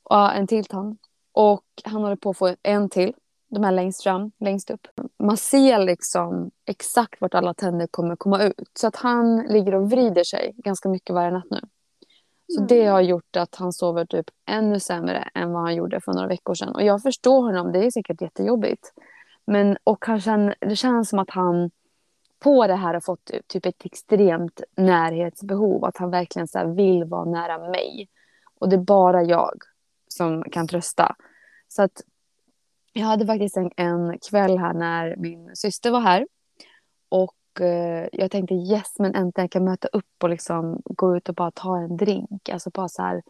Och 0.03 0.33
en 0.33 0.47
till 0.47 0.65
tand. 0.65 0.97
Och 1.33 1.65
han 1.83 2.01
håller 2.01 2.15
på 2.15 2.29
att 2.29 2.37
få 2.37 2.55
en 2.63 2.89
till 2.89 3.13
de 3.49 3.63
här 3.63 3.71
längst 3.71 4.03
fram, 4.03 4.31
längst 4.39 4.71
upp. 4.71 4.87
Man 5.19 5.37
ser 5.37 5.79
liksom 5.79 6.51
exakt 6.65 7.21
vart 7.21 7.33
alla 7.33 7.53
tänder 7.53 7.87
kommer 7.87 8.15
komma 8.15 8.43
ut. 8.43 8.71
Så 8.73 8.87
att 8.87 8.95
han 8.95 9.37
ligger 9.37 9.75
och 9.75 9.91
vrider 9.91 10.23
sig 10.23 10.53
ganska 10.57 10.89
mycket 10.89 11.13
varje 11.15 11.31
natt 11.31 11.47
nu. 11.51 11.59
Så 12.47 12.59
Mm. 12.59 12.67
det 12.67 12.85
har 12.85 13.01
gjort 13.01 13.35
att 13.35 13.55
han 13.55 13.73
sover 13.73 14.05
typ 14.05 14.25
ännu 14.45 14.79
sämre 14.79 15.29
än 15.35 15.51
vad 15.51 15.61
han 15.61 15.75
gjorde 15.75 16.01
för 16.01 16.13
några 16.13 16.27
veckor 16.27 16.53
sedan. 16.53 16.75
Och 16.75 16.83
jag 16.83 17.01
förstår 17.01 17.41
honom, 17.41 17.71
det 17.71 17.85
är 17.85 17.91
säkert 17.91 18.21
jättejobbigt. 18.21 18.93
Men 19.47 19.77
och 19.83 20.05
han 20.05 20.21
känner, 20.21 20.55
det 20.59 20.75
känns 20.75 21.09
som 21.09 21.19
att 21.19 21.29
han 21.29 21.71
på 22.43 22.67
det 22.67 22.75
här 22.75 22.93
har 22.93 23.01
fått 23.01 23.31
typ 23.47 23.65
ett 23.65 23.85
extremt 23.85 24.61
närhetsbehov. 24.77 25.85
Att 25.85 25.97
han 25.97 26.11
verkligen 26.11 26.47
så 26.47 26.57
här 26.57 26.65
vill 26.65 27.03
vara 27.03 27.25
nära 27.25 27.69
mig. 27.69 28.09
Och 28.59 28.69
det 28.69 28.75
är 28.75 28.81
bara 28.81 29.23
jag 29.23 29.63
som 30.07 30.43
kan 30.43 30.67
trösta. 30.67 31.15
Så 31.67 31.83
att 31.83 32.01
jag 32.93 33.05
hade 33.05 33.25
faktiskt 33.25 33.57
en, 33.57 33.71
en 33.77 34.19
kväll 34.29 34.57
här 34.57 34.73
när 34.73 35.15
min 35.15 35.55
syster 35.55 35.91
var 35.91 35.99
här. 35.99 36.27
Och 37.09 37.61
eh, 37.61 38.07
jag 38.11 38.31
tänkte 38.31 38.53
yes, 38.53 38.99
men 38.99 39.15
äntligen 39.15 39.49
kan 39.49 39.63
jag 39.63 39.69
möta 39.69 39.87
upp 39.87 40.23
och 40.23 40.29
liksom 40.29 40.81
gå 40.85 41.17
ut 41.17 41.29
och 41.29 41.35
bara 41.35 41.51
ta 41.51 41.77
en 41.77 41.97
drink. 41.97 42.49
Alltså 42.49 42.69
bara 42.69 42.87
så 42.87 43.01
här, 43.01 43.21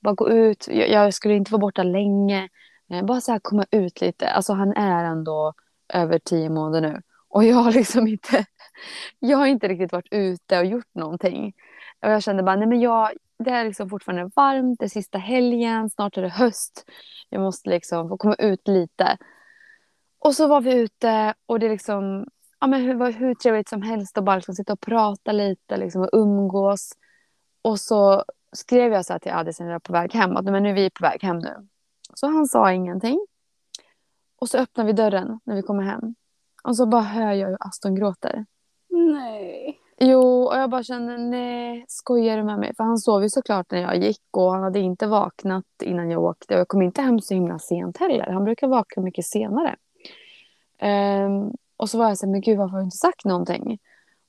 bara 0.00 0.14
gå 0.14 0.28
ut. 0.30 0.68
Jag, 0.68 0.88
jag 0.90 1.14
skulle 1.14 1.34
inte 1.34 1.52
vara 1.52 1.60
borta 1.60 1.82
länge. 1.82 2.48
Eh, 2.90 3.04
bara 3.04 3.20
så 3.20 3.32
här 3.32 3.38
komma 3.38 3.66
ut 3.70 4.00
lite. 4.00 4.28
Alltså 4.30 4.52
han 4.52 4.72
är 4.72 5.04
ändå 5.04 5.54
över 5.88 6.18
tio 6.18 6.48
månader 6.48 6.80
nu. 6.80 7.02
Och 7.28 7.44
jag 7.44 7.56
har 7.56 7.72
liksom 7.72 8.06
inte, 8.06 8.44
jag 9.18 9.38
har 9.38 9.46
inte 9.46 9.68
riktigt 9.68 9.92
varit 9.92 10.08
ute 10.10 10.58
och 10.58 10.66
gjort 10.66 10.94
någonting. 10.94 11.52
Och 12.02 12.10
jag 12.10 12.22
kände 12.22 12.42
bara, 12.42 12.56
nej 12.56 12.68
men 12.68 12.80
jag, 12.80 13.10
det 13.38 13.50
är 13.50 13.64
liksom 13.64 13.90
fortfarande 13.90 14.30
varmt, 14.36 14.78
det 14.78 14.84
är 14.84 14.88
sista 14.88 15.18
helgen, 15.18 15.90
snart 15.90 16.16
är 16.16 16.22
det 16.22 16.28
höst. 16.28 16.84
Jag 17.28 17.40
måste 17.40 17.70
liksom 17.70 18.08
få 18.08 18.16
komma 18.16 18.34
ut 18.34 18.68
lite. 18.68 19.16
Och 20.18 20.34
så 20.34 20.46
var 20.46 20.60
vi 20.60 20.74
ute 20.74 21.34
och 21.46 21.58
det 21.60 21.68
liksom, 21.68 22.26
ja 22.60 22.66
men 22.66 22.82
hur, 22.82 22.94
var 22.94 23.10
hur 23.10 23.34
trevligt 23.34 23.68
som 23.68 23.82
helst 23.82 24.18
att 24.18 24.24
bara 24.24 24.36
liksom 24.36 24.54
sitta 24.54 24.72
och 24.72 24.80
prata 24.80 25.32
lite 25.32 25.76
liksom 25.76 26.02
och 26.02 26.10
umgås. 26.12 26.92
Och 27.62 27.80
så 27.80 28.24
skrev 28.52 28.92
jag 28.92 29.04
så 29.04 29.12
här 29.12 29.20
till 29.20 29.32
Adis 29.32 29.60
när 29.60 29.66
jag 29.66 29.74
var 29.74 29.80
på 29.80 29.92
väg 29.92 30.14
hem, 30.14 30.36
att 30.36 30.44
men 30.44 30.62
nu 30.62 30.70
är 30.70 30.74
vi 30.74 30.90
på 30.90 31.02
väg 31.02 31.22
hem 31.22 31.38
nu. 31.38 31.68
Så 32.14 32.26
han 32.26 32.46
sa 32.46 32.72
ingenting. 32.72 33.26
Och 34.36 34.48
så 34.48 34.58
öppnar 34.58 34.84
vi 34.84 34.92
dörren 34.92 35.40
när 35.44 35.54
vi 35.54 35.62
kommer 35.62 35.82
hem. 35.82 36.14
Och 36.64 36.76
så 36.76 36.86
bara 36.86 37.02
hör 37.02 37.32
jag 37.32 37.48
hur 37.48 37.56
Aston 37.60 37.94
gråter. 37.94 38.46
Nej. 38.90 39.78
Jo, 40.00 40.42
och 40.42 40.56
jag 40.56 40.70
bara 40.70 40.82
kände 40.82 41.18
nej, 41.18 41.84
skojar 41.88 42.36
du 42.36 42.42
med 42.42 42.58
mig? 42.58 42.74
För 42.76 42.84
han 42.84 42.98
sov 42.98 43.22
ju 43.22 43.28
såklart 43.28 43.70
när 43.70 43.80
jag 43.80 43.96
gick 43.96 44.22
och 44.30 44.52
han 44.52 44.62
hade 44.62 44.80
inte 44.80 45.06
vaknat 45.06 45.64
innan 45.82 46.10
jag 46.10 46.22
åkte. 46.22 46.54
Och 46.54 46.60
jag 46.60 46.68
kom 46.68 46.82
inte 46.82 47.02
hem 47.02 47.20
så 47.20 47.34
himla 47.34 47.58
sent 47.58 47.96
heller. 47.96 48.30
Han 48.30 48.44
brukar 48.44 48.68
vakna 48.68 49.02
mycket 49.02 49.26
senare. 49.26 49.76
Ehm, 50.78 51.50
och 51.76 51.90
så 51.90 51.98
var 51.98 52.08
jag 52.08 52.18
så 52.18 52.26
här, 52.26 52.32
men 52.32 52.40
gud 52.40 52.58
varför 52.58 52.72
har 52.72 52.78
du 52.78 52.84
inte 52.84 52.96
sagt 52.96 53.24
någonting? 53.24 53.78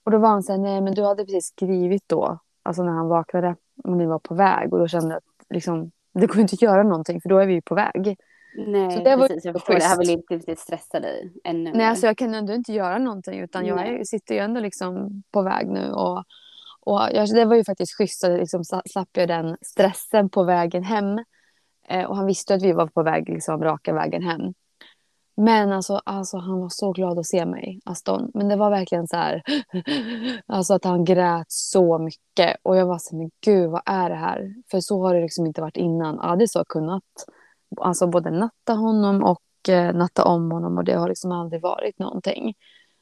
Och 0.03 0.11
då 0.11 0.17
var 0.17 0.29
han 0.29 0.43
så 0.43 0.51
här, 0.51 0.59
nej 0.59 0.81
men 0.81 0.93
du 0.93 1.03
hade 1.03 1.25
precis 1.25 1.45
skrivit 1.45 2.03
då, 2.07 2.39
alltså 2.63 2.83
när 2.83 2.91
han 2.91 3.07
vaknade 3.07 3.55
och 3.83 3.97
ni 3.97 4.05
var 4.05 4.19
på 4.19 4.33
väg. 4.33 4.73
Och 4.73 4.79
då 4.79 4.87
kände 4.87 5.09
jag 5.09 5.17
att 5.17 5.45
liksom, 5.49 5.91
det 6.13 6.27
går 6.27 6.39
inte 6.39 6.53
att 6.53 6.61
göra 6.61 6.83
någonting 6.83 7.21
för 7.21 7.29
då 7.29 7.37
är 7.37 7.47
vi 7.47 7.53
ju 7.53 7.61
på 7.61 7.75
väg. 7.75 8.17
Nej, 8.55 8.91
Så 8.91 9.03
det 9.03 9.15
var 9.15 9.27
precis. 9.27 9.45
Jag 9.45 9.53
förstår 9.53 9.73
det. 9.73 9.79
Jag 9.79 9.89
schysst. 9.89 10.01
vill 10.01 10.09
inte 10.09 10.33
riktigt 10.33 10.59
stressa 10.59 10.99
dig 10.99 11.33
ännu 11.43 11.71
Nej, 11.73 11.85
alltså 11.85 12.05
jag 12.05 12.17
kan 12.17 12.33
ändå 12.33 12.53
inte 12.53 12.73
göra 12.73 12.97
någonting 12.97 13.39
utan 13.39 13.65
jag 13.65 13.87
är, 13.87 14.03
sitter 14.03 14.35
ju 14.35 14.41
ändå 14.41 14.59
liksom 14.59 15.23
på 15.31 15.41
väg 15.41 15.67
nu. 15.67 15.91
Och, 15.91 16.23
och 16.81 17.01
jag, 17.13 17.29
det 17.29 17.45
var 17.45 17.55
ju 17.55 17.63
faktiskt 17.63 17.97
schysst 17.97 18.23
att 18.23 18.39
liksom 18.39 18.63
slapp 18.63 19.09
jag 19.11 19.27
den 19.27 19.57
stressen 19.61 20.29
på 20.29 20.43
vägen 20.43 20.83
hem. 20.83 21.19
Eh, 21.89 22.05
och 22.05 22.15
han 22.15 22.25
visste 22.25 22.53
att 22.53 22.61
vi 22.61 22.71
var 22.71 22.87
på 22.87 23.03
väg 23.03 23.29
liksom 23.29 23.63
raka 23.63 23.93
vägen 23.93 24.23
hem. 24.23 24.53
Men 25.37 25.71
alltså, 25.71 26.01
alltså 26.05 26.37
han 26.37 26.59
var 26.59 26.69
så 26.69 26.91
glad 26.91 27.19
att 27.19 27.25
se 27.25 27.45
mig, 27.45 27.79
Aston. 27.85 28.31
Men 28.33 28.47
det 28.47 28.55
var 28.55 28.69
verkligen 28.69 29.07
så 29.07 29.17
här, 29.17 29.41
alltså 30.45 30.73
att 30.73 30.83
han 30.83 31.05
grät 31.05 31.45
så 31.47 31.97
mycket. 31.97 32.57
Och 32.63 32.77
jag 32.77 32.85
var 32.85 32.97
så 32.97 33.11
här, 33.11 33.17
men 33.17 33.31
gud 33.45 33.69
vad 33.69 33.81
är 33.85 34.09
det 34.09 34.15
här? 34.15 34.53
För 34.71 34.79
så 34.79 35.01
har 35.03 35.15
det 35.15 35.21
liksom 35.21 35.45
inte 35.45 35.61
varit 35.61 35.77
innan. 35.77 36.19
Adis 36.19 36.55
har 36.55 36.65
kunnat 36.69 37.03
alltså 37.77 38.07
både 38.07 38.31
natta 38.31 38.73
honom 38.73 39.23
och 39.23 39.69
eh, 39.69 39.93
natta 39.93 40.23
om 40.23 40.51
honom 40.51 40.77
och 40.77 40.83
det 40.83 40.93
har 40.93 41.07
liksom 41.07 41.31
aldrig 41.31 41.61
varit 41.61 41.99
någonting. 41.99 42.53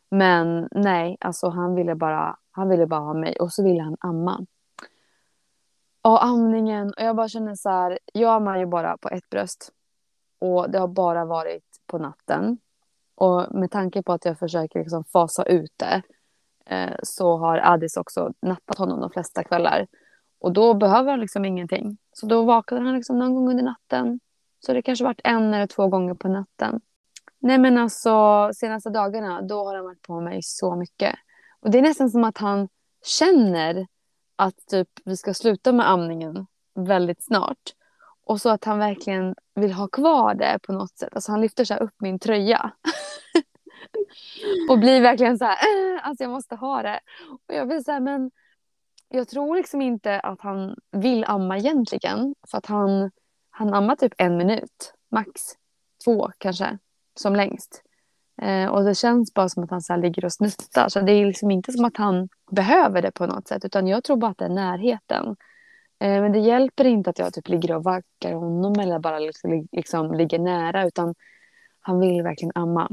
Men 0.10 0.68
nej, 0.72 1.18
alltså 1.20 1.50
han 1.50 1.76
ville 1.76 1.96
bara, 1.96 2.38
han 2.52 2.70
ville 2.70 2.88
bara 2.88 3.00
ha 3.00 3.14
mig 3.14 3.36
och 3.36 3.54
så 3.54 3.64
ville 3.64 3.84
han 3.84 3.98
amma. 4.00 4.46
Och 6.02 6.26
amningen, 6.26 6.88
och 6.88 7.04
jag 7.04 7.16
bara 7.16 7.30
känner 7.30 7.56
så 7.56 7.70
här, 7.70 8.00
jag 8.14 8.36
ammar 8.36 8.58
ju 8.58 8.66
bara 8.66 8.98
på 8.98 9.10
ett 9.10 9.30
bröst. 9.30 9.72
Och 10.40 10.70
det 10.70 10.80
har 10.80 10.88
bara 10.88 11.26
varit 11.26 11.64
på 11.88 11.98
natten. 11.98 12.58
Och 13.16 13.56
med 13.56 13.72
tanke 13.72 14.04
på 14.04 14.14
att 14.14 14.26
jag 14.26 14.40
försöker 14.40 14.80
liksom 14.80 15.04
fasa 15.04 15.44
ut 15.44 15.72
det 15.78 16.02
eh, 16.66 16.96
så 17.04 17.38
har 17.38 17.58
Addis 17.58 17.98
också 17.98 18.34
nattat 18.42 18.78
honom 18.78 19.02
de 19.02 19.10
flesta 19.10 19.44
kvällar. 19.44 19.88
Och 20.40 20.52
då 20.52 20.74
behöver 20.74 21.12
han 21.12 21.20
liksom 21.20 21.46
ingenting. 21.46 21.98
Så 22.14 22.26
då 22.26 22.44
vaknade 22.44 22.86
han 22.86 22.96
liksom 22.96 23.20
någon 23.20 23.34
gång 23.34 23.50
under 23.50 23.64
natten. 23.64 24.20
Så 24.68 24.74
det 24.74 24.82
kanske 24.82 25.06
varit 25.06 25.22
en 25.24 25.54
eller 25.54 25.68
två 25.68 25.88
gånger 25.88 26.14
på 26.14 26.28
natten. 26.28 26.82
Nej 27.40 27.58
men 27.58 27.78
alltså 27.78 28.50
senaste 28.54 28.90
dagarna 28.90 29.42
då 29.42 29.66
har 29.66 29.76
han 29.76 29.84
varit 29.84 30.02
på 30.02 30.22
mig 30.22 30.44
så 30.44 30.76
mycket. 30.76 31.16
Och 31.60 31.72
det 31.72 31.78
är 31.78 31.82
nästan 31.82 32.10
som 32.10 32.24
att 32.24 32.38
han 32.38 32.70
känner 33.06 33.88
att 34.36 34.68
typ 34.68 34.88
vi 35.06 35.18
ska 35.18 35.34
sluta 35.34 35.72
med 35.72 35.90
amningen 35.90 36.48
väldigt 36.76 37.24
snart. 37.24 37.74
Och 38.26 38.42
så 38.42 38.50
att 38.50 38.66
han 38.66 38.80
verkligen 38.80 39.36
vill 39.56 39.74
ha 39.74 39.88
kvar 39.88 40.34
det 40.34 40.60
på 40.64 40.74
något 40.74 40.98
sätt. 40.98 41.16
Alltså 41.16 41.32
han 41.32 41.42
lyfter 41.42 41.66
så 41.66 41.74
här 41.74 41.82
upp 41.82 41.96
min 42.00 42.20
tröja. 42.20 42.72
och 44.70 44.80
blir 44.80 45.02
verkligen 45.02 45.38
så 45.38 45.46
här, 45.46 45.56
äh, 45.56 46.08
alltså 46.08 46.24
jag 46.24 46.32
måste 46.32 46.56
ha 46.56 46.82
det. 46.82 47.00
Och 47.48 47.56
jag 47.56 47.68
blir 47.68 47.80
så 47.80 47.92
här, 47.92 48.00
men 48.00 48.32
jag 49.10 49.28
tror 49.28 49.56
liksom 49.56 49.82
inte 49.82 50.20
att 50.20 50.42
han 50.42 50.76
vill 50.92 51.24
amma 51.24 51.58
egentligen. 51.58 52.36
För 52.52 52.58
att 52.58 52.66
han, 52.66 53.12
han 53.58 53.74
ammar 53.74 53.96
typ 53.96 54.14
en 54.18 54.38
minut, 54.38 54.94
max. 55.12 55.42
Två 56.06 56.32
kanske, 56.38 56.78
som 57.16 57.36
längst. 57.36 57.84
Eh, 58.42 58.70
och 58.70 58.84
det 58.84 58.96
känns 58.96 59.34
bara 59.34 59.50
som 59.50 59.64
att 59.64 59.72
han 59.72 59.82
så 59.82 59.96
ligger 59.96 60.26
och 60.26 60.34
snuttar. 60.34 60.90
Så 60.90 61.02
det 61.02 61.12
är 61.12 61.26
liksom 61.26 61.52
inte 61.52 61.72
som 61.72 61.86
att 61.86 61.98
han 61.98 62.30
behöver 62.52 63.02
det 63.02 63.12
på 63.12 63.26
något 63.26 63.48
sätt. 63.48 63.66
Utan 63.66 63.88
jag 63.88 64.04
tror 64.04 64.18
bara 64.18 64.32
att 64.32 64.38
det 64.38 64.46
är 64.46 64.50
närheten. 64.50 65.36
Eh, 66.00 66.22
men 66.22 66.32
det 66.32 66.40
hjälper 66.40 66.86
inte 66.86 67.10
att 67.10 67.20
jag 67.20 67.34
typ 67.34 67.48
ligger 67.48 67.76
och 67.76 67.84
vaggar 67.84 68.34
honom 68.34 68.80
eller 68.80 69.00
bara 69.00 69.20
liksom, 69.20 69.68
liksom 69.72 70.14
ligger 70.14 70.40
nära. 70.40 70.88
Utan 70.88 71.16
han 71.80 72.00
vill 72.00 72.24
verkligen 72.24 72.52
amma. 72.56 72.90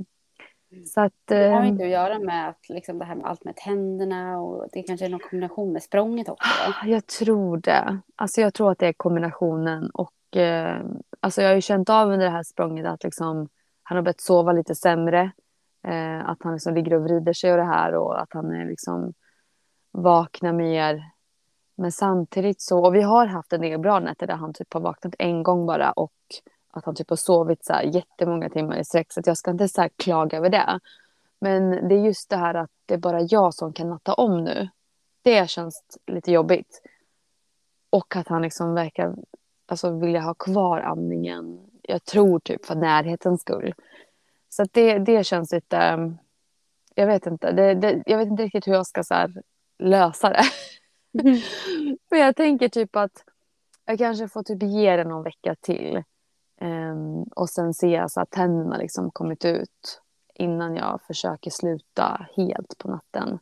Så 0.87 1.01
att, 1.01 1.13
Det 1.25 1.49
har 1.49 1.63
eh, 1.63 1.69
inte 1.69 1.85
att 1.85 1.91
göra 1.91 2.19
med 2.19 2.49
att, 2.49 2.69
liksom, 2.69 2.99
det 2.99 3.05
här 3.05 3.15
med 3.15 3.27
allt 3.27 3.45
med 3.45 3.57
tänderna 3.57 4.41
och 4.41 4.69
det 4.73 4.83
kanske 4.83 5.07
är 5.07 5.11
någon 5.11 5.21
kombination 5.21 5.73
med 5.73 5.83
språnget 5.83 6.29
också. 6.29 6.49
va? 6.67 6.75
Jag 6.87 7.07
tror 7.07 7.57
det. 7.57 7.99
Alltså 8.17 8.41
jag 8.41 8.55
tror 8.55 8.71
att 8.71 8.79
det 8.79 8.87
är 8.87 8.93
kombinationen. 8.93 9.91
Och, 9.91 10.11
eh, 10.37 10.81
alltså 11.21 11.43
jag 11.43 11.49
har 11.49 11.55
ju 11.55 11.61
känt 11.61 11.91
av 11.91 12.11
under 12.11 12.27
det 12.27 12.33
här 12.33 12.43
språnget 12.43 12.87
att 12.87 13.05
liksom, 13.05 13.49
han 13.83 13.97
har 13.97 14.03
börjat 14.03 14.21
sova 14.21 14.53
lite 14.53 14.75
sämre. 14.75 15.33
Eh, 15.87 16.29
att 16.29 16.43
han 16.43 16.53
liksom 16.53 16.75
ligger 16.75 16.95
och 16.95 17.03
vrider 17.03 17.33
sig 17.33 17.51
och 17.51 17.59
det 17.59 17.65
här 17.65 17.95
och 17.95 18.21
att 18.21 18.33
han 18.33 18.51
är 18.51 18.67
liksom 18.67 19.13
vaknar 19.93 20.53
mer. 20.53 21.03
Men 21.77 21.93
samtidigt 21.93 22.61
så, 22.61 22.85
och 22.85 22.95
vi 22.95 23.03
har 23.03 23.27
haft 23.27 23.53
en 23.53 23.61
del 23.61 23.81
bra 23.81 24.01
nätter 24.01 24.27
där 24.27 24.35
han 24.35 24.53
typ 24.53 24.75
har 24.75 24.81
vaknat 24.81 25.15
en 25.19 25.43
gång 25.43 25.67
bara 25.67 25.93
och 25.93 26.13
att 26.71 26.85
han 26.85 26.95
typ 26.95 27.11
har 27.11 27.17
sovit 27.17 27.65
så 27.65 27.73
här 27.73 27.83
jättemånga 27.83 28.51
timmar 28.51 28.77
i 28.77 28.85
sträck. 28.85 29.13
Så 29.13 29.21
att 29.21 29.27
jag 29.27 29.39
ska 29.39 29.51
inte 29.51 29.69
så 29.69 29.81
här 29.81 29.91
klaga 29.97 30.39
över 30.39 30.51
det. 30.51 30.81
Men 31.41 31.89
det 31.89 31.95
är 31.95 32.05
just 32.05 32.31
det 32.31 32.37
här 32.37 32.55
att 32.55 32.71
det 32.87 32.95
är 32.95 32.99
bara 32.99 33.21
jag 33.21 33.55
som 33.55 33.73
kan 33.73 33.91
natta 33.91 34.15
om 34.15 34.45
nu. 34.45 34.69
Det 35.23 35.51
känns 35.51 35.99
lite 36.07 36.33
jobbigt. 36.33 36.83
Och 37.91 38.17
att 38.17 38.29
han 38.29 38.43
liksom 38.43 38.75
verkar 38.75 39.15
alltså, 39.75 39.99
vilja 39.99 40.21
ha 40.21 40.35
kvar 40.35 40.81
amningen. 40.81 41.61
Jag 41.83 42.05
tror 42.05 42.39
typ 42.41 42.67
för 42.67 42.75
närhetens 42.75 43.41
skull. 43.41 43.75
Så 44.49 44.65
det, 44.73 44.99
det 44.99 45.25
känns 45.25 45.53
lite... 45.53 45.95
um, 45.95 46.19
Jag 46.95 47.07
vet 47.07 47.27
inte. 47.27 47.53
Det, 47.53 47.75
det, 47.75 48.03
jag 48.07 48.19
vet 48.19 48.29
inte 48.29 48.43
riktigt 48.43 48.67
hur 48.67 48.73
jag 48.73 48.87
ska 48.87 49.05
så 49.05 49.15
här, 49.15 49.43
lösa 49.79 50.29
det. 50.31 50.45
För 52.09 52.17
jag 52.17 52.37
tänker 52.37 52.69
typ 52.69 52.97
att 52.97 53.25
jag 53.85 53.99
kanske 53.99 54.29
får 54.29 54.43
typ 54.43 54.63
ge 54.63 54.97
det 54.97 55.05
någon 55.05 55.23
vecka 55.23 55.55
till. 55.61 56.03
Ehm, 56.61 57.23
och 57.23 57.51
sen 57.51 57.75
se 57.75 58.05
så 58.09 58.21
att 58.21 58.31
tänderna 58.31 58.77
liksom 58.77 59.11
kommit 59.11 59.45
ut 59.45 60.01
innan 60.35 60.77
jag 60.77 61.01
försöker 61.07 61.51
sluta 61.51 62.27
helt 62.37 62.79
på 62.79 62.89
natten. 62.89 63.39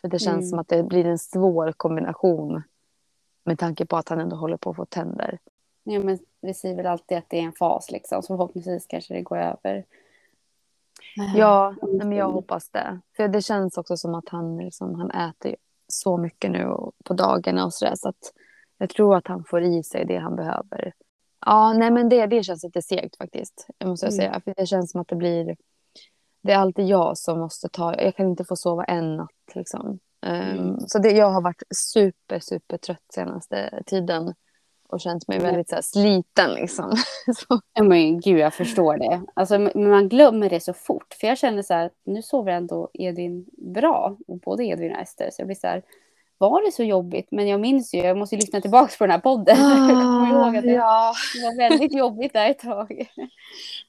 För 0.00 0.08
det 0.08 0.18
känns 0.18 0.36
Mm. 0.36 0.48
som 0.48 0.58
att 0.58 0.68
det 0.68 0.82
blir 0.82 1.06
en 1.06 1.18
svår 1.18 1.72
kombination 1.72 2.62
med 3.44 3.58
tanke 3.58 3.86
på 3.86 3.96
att 3.96 4.08
han 4.08 4.20
ändå 4.20 4.36
håller 4.36 4.56
på 4.56 4.70
att 4.70 4.76
få 4.76 4.84
tänder. 4.84 5.38
Ja, 5.90 6.00
men 6.00 6.18
vi 6.40 6.54
säger 6.54 6.76
väl 6.76 6.86
alltid 6.86 7.18
att 7.18 7.24
det 7.28 7.38
är 7.38 7.42
en 7.42 7.52
fas 7.52 7.90
liksom. 7.90 8.22
Så 8.22 8.26
förhoppningsvis 8.26 8.86
kanske 8.86 9.14
det 9.14 9.22
går 9.22 9.38
över. 9.38 9.84
Ja, 11.36 11.74
men 11.82 12.12
jag 12.12 12.30
hoppas 12.30 12.70
det. 12.70 13.00
För 13.16 13.28
det 13.28 13.42
känns 13.42 13.78
också 13.78 13.96
som 13.96 14.14
att 14.14 14.28
han, 14.28 14.56
liksom, 14.56 14.94
han 14.94 15.10
äter 15.10 15.56
så 15.88 16.16
mycket 16.16 16.50
nu 16.50 16.66
på 17.04 17.14
dagarna 17.14 17.64
och 17.64 17.74
sådär. 17.74 17.94
Så 17.96 18.08
att 18.08 18.32
jag 18.78 18.90
tror 18.90 19.16
att 19.16 19.26
han 19.26 19.44
får 19.44 19.62
i 19.62 19.82
sig 19.82 20.04
det 20.04 20.16
han 20.18 20.36
behöver. 20.36 20.92
Ja, 21.46 21.72
nej 21.72 21.90
men 21.90 22.08
det, 22.08 22.26
det 22.26 22.42
känns 22.42 22.64
lite 22.64 22.82
segt 22.82 23.16
faktiskt. 23.16 23.66
Måste 23.84 24.06
jag 24.06 24.12
Mm. 24.12 24.22
säga. 24.22 24.40
För 24.44 24.54
det 24.56 24.66
känns 24.66 24.90
som 24.90 25.00
att 25.00 25.08
det 25.08 25.16
blir... 25.16 25.56
Det 26.42 26.52
är 26.52 26.58
alltid 26.58 26.86
jag 26.86 27.18
som 27.18 27.38
måste 27.38 27.68
ta... 27.68 28.00
Jag 28.00 28.16
kan 28.16 28.28
inte 28.28 28.44
få 28.44 28.56
sova 28.56 28.84
en 28.84 29.16
natt 29.16 29.54
liksom. 29.54 29.98
Ehm, 30.26 30.58
Mm. 30.58 30.80
Så 30.80 30.98
det, 30.98 31.10
jag 31.10 31.30
har 31.30 31.42
varit 31.42 31.62
super, 31.76 32.38
super 32.40 32.76
trött 32.78 33.04
senaste 33.14 33.82
tiden. 33.86 34.34
Och 34.88 35.00
känt 35.00 35.28
mig 35.28 35.38
väldigt 35.38 35.68
så 35.68 35.74
här, 35.74 35.82
sliten 35.82 36.54
liksom. 36.54 36.96
så, 37.36 37.60
Ja, 37.74 37.82
men 37.82 38.20
gud, 38.20 38.38
jag 38.38 38.54
förstår 38.54 38.96
det. 38.96 39.22
Alltså, 39.34 39.58
men 39.58 39.90
man 39.90 40.08
glömmer 40.08 40.50
det 40.50 40.60
så 40.60 40.72
fort. 40.72 41.14
För 41.20 41.26
jag 41.26 41.38
känner 41.38 41.62
så 41.62 41.74
här, 41.74 41.90
nu 42.04 42.22
sover 42.22 42.52
ändå 42.52 42.90
Edvin 42.94 43.46
bra. 43.74 44.16
Och 44.26 44.38
både 44.38 44.64
Edvin 44.64 44.92
och 44.92 44.98
Ester. 45.00 45.30
Så 45.32 45.40
jag 45.40 45.46
blir 45.46 45.56
så 45.56 45.66
här, 45.66 45.82
var 46.38 46.66
det 46.66 46.72
så 46.72 46.82
jobbigt? 46.82 47.28
Men 47.30 47.48
jag 47.48 47.60
minns 47.60 47.94
ju, 47.94 47.98
jag 47.98 48.16
måste 48.16 48.34
ju 48.34 48.40
lyssna 48.40 48.60
tillbaka 48.60 48.94
på 48.98 49.04
den 49.06 49.10
här 49.10 49.18
podden. 49.18 49.56
jag 49.88 49.98
kommer 50.02 50.30
ihåg 50.30 50.56
att 50.56 50.64
det, 50.64 50.70
ja. 50.70 51.14
det 51.34 51.44
var 51.44 51.56
väldigt 51.70 51.94
jobbigt 51.94 52.32
där 52.32 52.50
ett 52.50 52.58
tag. 52.58 53.08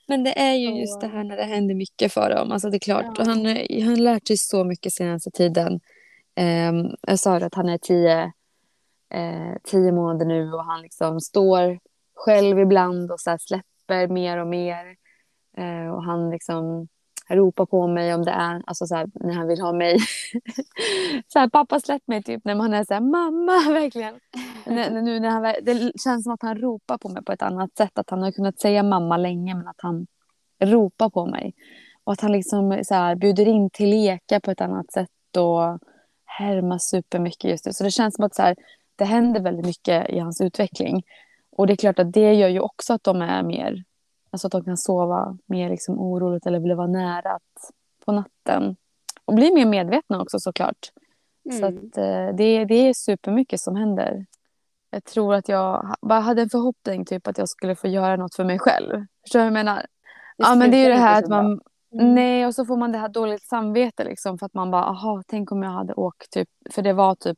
Men 0.07 0.23
det 0.23 0.39
är 0.39 0.53
ju 0.53 0.67
Så- 0.67 0.77
just 0.77 1.01
det 1.01 1.07
här 1.07 1.23
när 1.23 1.37
det 1.37 1.43
händer 1.43 1.75
mycket 1.75 2.13
för 2.13 2.29
dem. 2.29 2.51
Alltså 2.51 2.69
det 2.69 2.77
är 2.77 2.79
klart. 2.79 3.05
Ja. 3.05 3.21
Och 3.21 3.27
han, 3.27 3.45
han 3.45 3.87
har 3.87 3.95
lärt 3.95 4.27
sig 4.27 4.37
så 4.37 4.63
mycket 4.63 4.93
senaste 4.93 5.31
tiden. 5.31 5.79
Um, 6.39 6.95
jag 7.01 7.19
sa 7.19 7.35
att 7.35 7.55
han 7.55 7.69
är 7.69 7.77
tio, 7.77 8.31
eh, 9.09 9.53
tio 9.63 9.91
månader 9.91 10.25
nu 10.25 10.53
och 10.53 10.65
han 10.65 10.81
liksom 10.81 11.21
står 11.21 11.79
själv 12.15 12.59
ibland 12.59 13.11
och 13.11 13.19
så 13.19 13.29
här 13.29 13.37
släpper 13.37 14.07
mer 14.07 14.37
och 14.37 14.47
mer. 14.47 14.95
Eh, 15.57 15.93
och 15.93 16.03
han 16.03 16.29
liksom 16.29 16.87
ropar 17.29 17.65
på 17.65 17.87
mig 17.87 18.15
om 18.15 18.25
det 18.25 18.31
är, 18.31 18.61
alltså 18.67 18.85
så 18.85 18.95
här, 18.95 19.07
när 19.13 19.33
han 19.33 19.47
vill 19.47 19.61
ha 19.61 19.73
mig. 19.73 19.99
så 21.27 21.39
här, 21.39 21.49
pappa 21.49 21.79
släpp 21.79 22.07
mig 22.07 22.23
typ 22.23 22.45
när 22.45 22.55
man 22.55 22.73
är 22.73 22.83
så 22.83 22.93
här, 22.93 23.01
mamma 23.01 23.73
verkligen. 23.73 24.19
Nu 25.03 25.19
när 25.19 25.29
han, 25.29 25.43
det 25.61 25.91
känns 26.03 26.23
som 26.23 26.33
att 26.33 26.41
han 26.41 26.57
ropar 26.57 26.97
på 26.97 27.09
mig 27.09 27.23
på 27.23 27.31
ett 27.31 27.41
annat 27.41 27.77
sätt. 27.77 27.99
Att 27.99 28.09
han 28.09 28.21
har 28.21 28.31
kunnat 28.31 28.59
säga 28.59 28.83
mamma 28.83 29.17
länge 29.17 29.55
men 29.55 29.67
att 29.67 29.81
han 29.81 30.07
ropar 30.59 31.09
på 31.09 31.25
mig. 31.25 31.53
Och 32.03 32.13
att 32.13 32.21
han 32.21 32.31
liksom 32.31 32.79
så 32.83 32.93
här, 32.93 33.15
bjuder 33.15 33.47
in 33.47 33.69
till 33.69 33.89
lekar 33.89 34.39
på 34.39 34.51
ett 34.51 34.61
annat 34.61 34.91
sätt 34.91 35.37
och 35.37 35.79
härmar 36.25 36.77
supermycket 36.77 37.51
just 37.51 37.65
nu. 37.65 37.73
Så 37.73 37.83
det 37.83 37.91
känns 37.91 38.15
som 38.15 38.25
att 38.25 38.35
så 38.35 38.41
här, 38.41 38.55
det 38.99 39.05
händer 39.05 39.41
väldigt 39.41 39.65
mycket 39.65 40.09
i 40.09 40.19
hans 40.19 40.41
utveckling. 40.41 41.03
Och 41.51 41.67
det 41.67 41.73
är 41.73 41.77
klart 41.77 41.99
att 41.99 42.13
det 42.13 42.33
gör 42.33 42.47
ju 42.47 42.59
också 42.59 42.93
att 42.93 43.03
de 43.03 43.21
är 43.21 43.43
mer, 43.43 43.83
alltså 44.31 44.47
att 44.47 44.51
de 44.51 44.63
kan 44.63 44.77
sova 44.77 45.37
mer 45.45 45.69
liksom 45.69 45.99
oroligt 45.99 46.45
eller 46.45 46.59
vill 46.59 46.75
vara 46.75 46.87
nära 46.87 47.31
att, 47.31 47.71
på 48.05 48.11
natten. 48.11 48.75
Och 49.25 49.33
bli 49.33 49.51
mer 49.53 49.65
medvetna 49.65 50.21
också 50.21 50.39
såklart. 50.39 50.91
Så 51.51 51.65
Mm. 51.65 51.77
att 51.77 51.97
eh, 51.97 52.35
det, 52.35 52.65
det 52.65 52.75
är 52.75 52.93
supermycket 52.93 53.59
som 53.59 53.75
händer. 53.75 54.25
Jag 54.89 55.03
tror 55.03 55.35
att 55.35 55.49
jag 55.49 55.95
bara 56.01 56.19
hade 56.19 56.41
en 56.41 56.49
förhoppning 56.49 57.05
typ 57.05 57.27
att 57.27 57.37
jag 57.37 57.49
skulle 57.49 57.75
få 57.75 57.87
göra 57.87 58.15
något 58.15 58.35
för 58.35 58.43
mig 58.43 58.59
själv. 58.59 59.05
Förstår 59.21 59.39
du 59.39 59.43
vad 59.43 59.47
jag 59.47 59.53
menar? 59.65 59.85
ja 60.37 60.55
men 60.55 60.71
det 60.71 60.77
är 60.77 60.83
ju 60.83 60.89
det 60.89 60.99
här 60.99 61.19
att 61.19 61.25
så 61.25 61.31
man 61.31 61.61
Mm. 61.93 62.15
Nej, 62.15 62.45
och 62.45 62.55
så 62.55 62.65
får 62.65 62.77
man 62.77 62.91
det 62.91 62.97
här 62.97 63.09
dåligt 63.09 63.43
samvete 63.43 64.03
liksom 64.03 64.37
för 64.37 64.45
att 64.45 64.53
man 64.53 64.71
bara, 64.71 64.83
aha, 64.83 65.23
tänk 65.27 65.51
om 65.51 65.63
jag 65.63 65.69
hade 65.69 65.93
åkt 65.93 66.31
typ, 66.31 66.49
för 66.71 66.81
det 66.81 66.93
var 66.93 67.15
typ, 67.15 67.37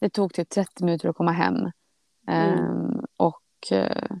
det 0.00 0.08
tog 0.08 0.34
typ 0.34 0.48
30 0.48 0.84
minuter 0.84 1.08
att 1.08 1.16
komma 1.16 1.32
hem. 1.32 1.54
Mm. 1.56 1.72
Ehm, 2.28 3.04
och 3.16 3.72
eh, 3.72 4.16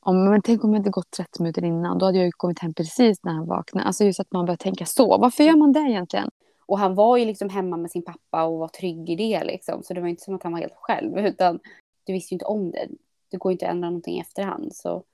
om, 0.00 0.30
men 0.30 0.42
tänk 0.42 0.64
om 0.64 0.70
jag 0.70 0.80
hade 0.80 0.90
gått 0.90 1.10
30 1.10 1.42
minuter 1.42 1.64
innan, 1.64 1.98
då 1.98 2.06
hade 2.06 2.18
jag 2.18 2.26
ju 2.26 2.32
kommit 2.32 2.58
hem 2.58 2.74
precis 2.74 3.24
när 3.24 3.32
han 3.32 3.46
vaknade. 3.46 3.86
Alltså 3.86 4.04
just 4.04 4.20
att 4.20 4.32
man 4.32 4.46
börjar 4.46 4.56
tänka 4.56 4.86
så, 4.86 5.18
varför 5.18 5.44
gör 5.44 5.56
man 5.56 5.72
det 5.72 5.80
egentligen? 5.80 6.30
Och 6.66 6.78
han 6.78 6.94
var 6.94 7.16
ju 7.16 7.24
liksom 7.24 7.48
hemma 7.48 7.76
med 7.76 7.90
sin 7.90 8.04
pappa 8.04 8.44
och 8.44 8.58
var 8.58 8.68
trygg 8.68 9.10
i 9.10 9.16
det 9.16 9.44
liksom. 9.44 9.82
Så 9.82 9.94
det 9.94 10.00
var 10.00 10.08
inte 10.08 10.22
som 10.22 10.34
att 10.34 10.42
han 10.42 10.52
var 10.52 10.60
helt 10.60 10.76
själv. 10.76 11.18
Utan 11.18 11.60
du 12.04 12.12
visste 12.12 12.34
ju 12.34 12.36
inte 12.36 12.44
om 12.44 12.70
det. 12.70 12.88
Det 13.30 13.36
går 13.36 13.52
ju 13.52 13.54
inte 13.54 13.66
att 13.66 13.72
ändra 13.72 13.90
någonting 13.90 14.16
i 14.16 14.20
efterhand. 14.20 14.74
Så 14.74 15.04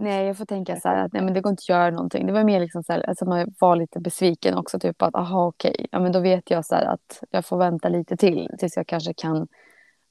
Nej, 0.00 0.26
jag 0.26 0.36
får 0.36 0.44
tänka 0.44 0.80
så 0.80 0.88
här 0.88 1.04
att 1.04 1.12
nej, 1.12 1.22
men 1.22 1.34
det 1.34 1.40
går 1.40 1.50
inte 1.50 1.60
att 1.60 1.68
göra 1.68 1.90
någonting. 1.90 2.26
Det 2.26 2.32
var 2.32 2.44
mer 2.44 2.60
liksom 2.60 2.82
så 2.82 2.92
här, 2.92 3.08
alltså 3.08 3.24
man 3.24 3.54
var 3.58 3.76
lite 3.76 4.00
besviken 4.00 4.58
också, 4.58 4.78
typ 4.78 5.02
att 5.02 5.14
aha 5.14 5.46
okej, 5.46 5.86
ja 5.90 6.00
men 6.00 6.12
då 6.12 6.20
vet 6.20 6.50
jag 6.50 6.66
så 6.66 6.74
här 6.74 6.84
att 6.84 7.22
jag 7.30 7.44
får 7.44 7.56
vänta 7.56 7.88
lite 7.88 8.16
till 8.16 8.48
tills 8.58 8.76
jag 8.76 8.86
kanske 8.86 9.14
kan 9.14 9.48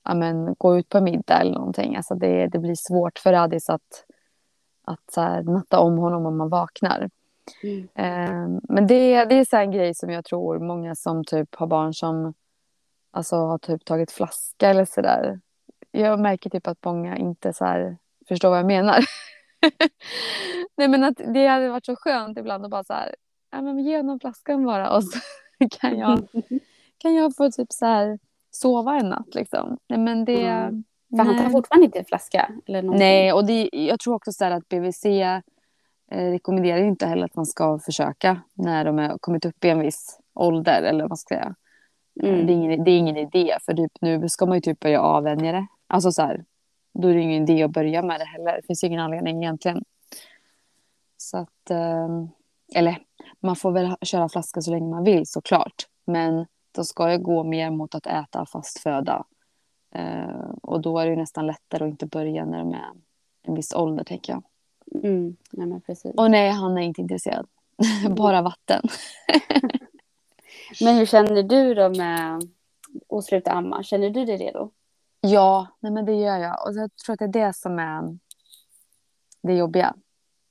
ja, 0.05 0.13
men, 0.15 0.55
gå 0.57 0.77
ut 0.77 0.90
på 0.90 1.01
middag 1.01 1.42
eller 1.42 1.51
någonting. 1.51 1.96
Alltså 1.96 2.16
det, 2.16 2.48
det 2.48 2.59
blir 2.59 2.75
svårt 2.75 3.20
för 3.20 3.33
Adis 3.33 3.70
att, 3.70 4.05
att 4.83 5.11
så 5.11 5.22
här, 5.22 5.44
natta 5.44 5.79
om 5.79 5.98
honom 5.98 6.25
om 6.25 6.37
man 6.37 6.50
vaknar. 6.50 7.09
mm. 7.63 7.87
Eh, 7.96 8.59
men 8.70 8.87
det, 8.87 9.25
det 9.25 9.35
är 9.35 9.46
så 9.46 9.57
en 9.57 9.72
grej 9.72 9.96
som 9.96 10.09
jag 10.09 10.25
tror 10.25 10.59
många 10.59 10.96
som 10.96 11.24
typ 11.25 11.55
har 11.55 11.68
barn 11.68 11.94
som 11.94 12.33
alltså, 13.11 13.35
har 13.35 13.57
typ 13.57 13.85
tagit 13.85 14.11
flaska 14.11 14.70
eller 14.70 14.85
sådär. 14.85 15.40
Jag 15.92 16.20
märker 16.20 16.50
typ 16.50 16.68
att 16.68 16.85
många 16.85 17.18
inte 17.18 17.53
så 17.53 17.66
här 17.66 17.98
förstår 18.27 18.50
vad 18.50 18.59
jag 18.59 18.66
menar. 18.66 19.00
Nej 20.77 20.87
men 20.87 21.03
att 21.03 21.22
det 21.33 21.48
hade 21.48 21.69
varit 21.69 21.85
så 21.85 21.95
skönt 21.95 22.37
ibland 22.37 22.65
att 22.65 22.72
bara 22.72 22.83
så 22.83 22.93
här, 22.93 23.15
ja 23.51 23.61
men 23.61 23.79
ge 23.79 23.98
honom 23.98 24.19
flaskan 24.19 24.65
bara 24.65 24.95
och 24.95 25.03
så 25.03 25.19
kan 25.79 26.00
jag, 26.00 26.27
kan 26.98 27.15
jag 27.15 27.35
få 27.35 27.51
typ 27.51 27.72
så 27.72 27.85
här 27.85 28.19
sova 28.51 29.00
en 29.00 29.09
natt 29.09 29.35
liksom. 29.35 29.77
Nej 29.87 30.00
men 30.00 30.25
det... 30.25 30.45
Mm. 30.45 30.83
För 31.09 31.24
han 31.24 31.37
tar 31.37 31.50
fortfarande 31.50 31.85
inte 31.85 32.03
flaska? 32.03 32.51
Eller 32.67 32.81
någonting. 32.81 33.07
Nej, 33.07 33.33
och 33.33 33.45
det, 33.45 33.69
jag 33.72 34.00
tror 34.00 34.15
också 34.15 34.31
så 34.31 34.45
att 34.45 34.69
BVC 34.69 35.05
eh, 35.05 35.41
rekommenderar 36.11 36.83
inte 36.83 37.07
heller 37.07 37.25
att 37.25 37.35
man 37.35 37.45
ska 37.45 37.79
försöka 37.79 38.41
när 38.53 38.85
de 38.85 38.98
har 38.98 39.17
kommit 39.17 39.45
upp 39.45 39.65
i 39.65 39.69
en 39.69 39.79
viss 39.79 40.19
ålder 40.33 40.83
eller 40.83 41.07
vad 41.07 41.19
ska 41.19 41.35
säga. 41.35 41.55
Mm. 42.24 42.48
Det, 42.48 42.53
är 42.53 42.55
ingen, 42.55 42.83
det 42.83 42.91
är 42.91 42.98
ingen 42.98 43.17
idé 43.17 43.57
för 43.65 43.74
typ, 43.74 43.91
nu 44.01 44.29
ska 44.29 44.45
man 44.45 44.57
ju 44.57 44.61
typ 44.61 44.79
börja 44.79 45.01
avvänja 45.01 45.51
det. 45.51 45.67
Alltså 45.87 46.11
så 46.11 46.22
här, 46.22 46.45
då 47.01 47.07
är 47.07 47.14
det 47.14 47.22
ingen 47.22 47.44
idé 47.44 47.64
att 47.64 47.72
börja 47.72 48.01
med 48.01 48.20
det 48.20 48.25
heller. 48.25 48.55
Det 48.55 48.68
finns 48.68 48.83
ingen 48.83 49.00
anledning 49.00 49.44
egentligen. 49.44 49.83
Så 51.18 51.38
att, 51.38 51.70
eh, 51.70 52.07
eller 52.75 52.98
man 53.40 53.55
får 53.55 53.72
väl 53.72 53.96
köra 54.01 54.29
flaska 54.29 54.62
så 54.62 54.72
länge 54.72 54.90
man 54.90 55.03
vill 55.03 55.27
såklart. 55.27 55.88
Men 56.05 56.46
då 56.72 56.83
ska 56.83 57.12
jag 57.12 57.22
gå 57.22 57.44
mer 57.44 57.70
mot 57.70 57.96
att 57.96 58.07
äta 58.07 58.46
fast 58.46 58.79
föda. 58.79 59.24
Eh, 59.92 60.50
och 60.62 60.81
då 60.81 61.00
är 61.00 61.05
det 61.05 61.12
ju 61.12 61.18
nästan 61.18 61.48
lättare 61.48 61.83
att 61.83 61.90
inte 61.90 62.05
börja 62.05 62.46
när 62.46 62.59
de 62.59 62.74
är 62.74 62.92
en 63.44 63.55
viss 63.55 63.74
ålder 63.74 64.03
tänker 64.03 64.33
jag. 64.33 64.44
Mm. 65.03 65.35
Nej, 65.51 65.81
precis. 65.85 66.16
Och 66.16 66.31
nej, 66.31 66.50
han 66.50 66.77
är 66.77 66.81
inte 66.81 67.01
intresserad. 67.01 67.48
Bara 68.18 68.42
vatten. 68.42 68.81
Men 70.81 70.96
hur 70.96 71.05
känner 71.05 71.44
du 71.44 71.74
då 71.74 71.90
med 71.90 72.44
att 73.09 73.24
sluta 73.24 73.51
amma? 73.51 73.83
Känner 73.83 74.09
du 74.09 74.25
dig 74.25 74.38
redo? 74.38 74.72
Ja, 75.22 75.68
nej 75.79 75.92
men 75.92 76.05
det 76.05 76.14
gör 76.14 76.38
jag. 76.38 76.68
Och 76.68 76.74
jag 76.74 76.96
tror 76.96 77.14
att 77.14 77.20
det 77.20 77.25
är 77.25 77.48
det 77.48 77.53
som 77.53 77.79
är 77.79 78.18
det 79.42 79.53
jobbiga. 79.53 79.96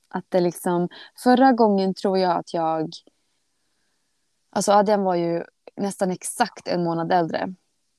Att 0.07 0.25
det 0.29 0.39
liksom, 0.39 0.89
förra 1.23 1.51
gången 1.51 1.93
tror 1.93 2.17
jag 2.17 2.37
att 2.37 2.53
jag... 2.53 2.89
Alltså 4.49 4.71
Adrian 4.71 5.03
var 5.03 5.15
ju 5.15 5.43
nästan 5.75 6.11
exakt 6.11 6.67
en 6.67 6.83
månad 6.83 7.11
äldre 7.11 7.55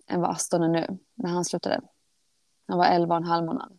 än 0.06 0.20
vad 0.20 0.30
Aston 0.30 0.62
är 0.62 0.68
nu 0.68 0.98
när 1.14 1.30
han 1.30 1.44
slutade. 1.44 1.80
Han 2.66 2.78
var 2.78 2.86
11 2.86 3.14
och 3.14 3.20
en 3.20 3.28
halv 3.28 3.46
månad. 3.46 3.78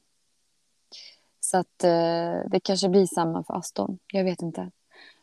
Så 1.39 1.57
att 1.57 1.83
eh, 1.83 2.49
det 2.49 2.59
kanske 2.63 2.89
blir 2.89 3.05
samma 3.05 3.43
för 3.43 3.53
Aston. 3.53 3.99
Jag 4.07 4.23
vet 4.23 4.41
inte. 4.41 4.71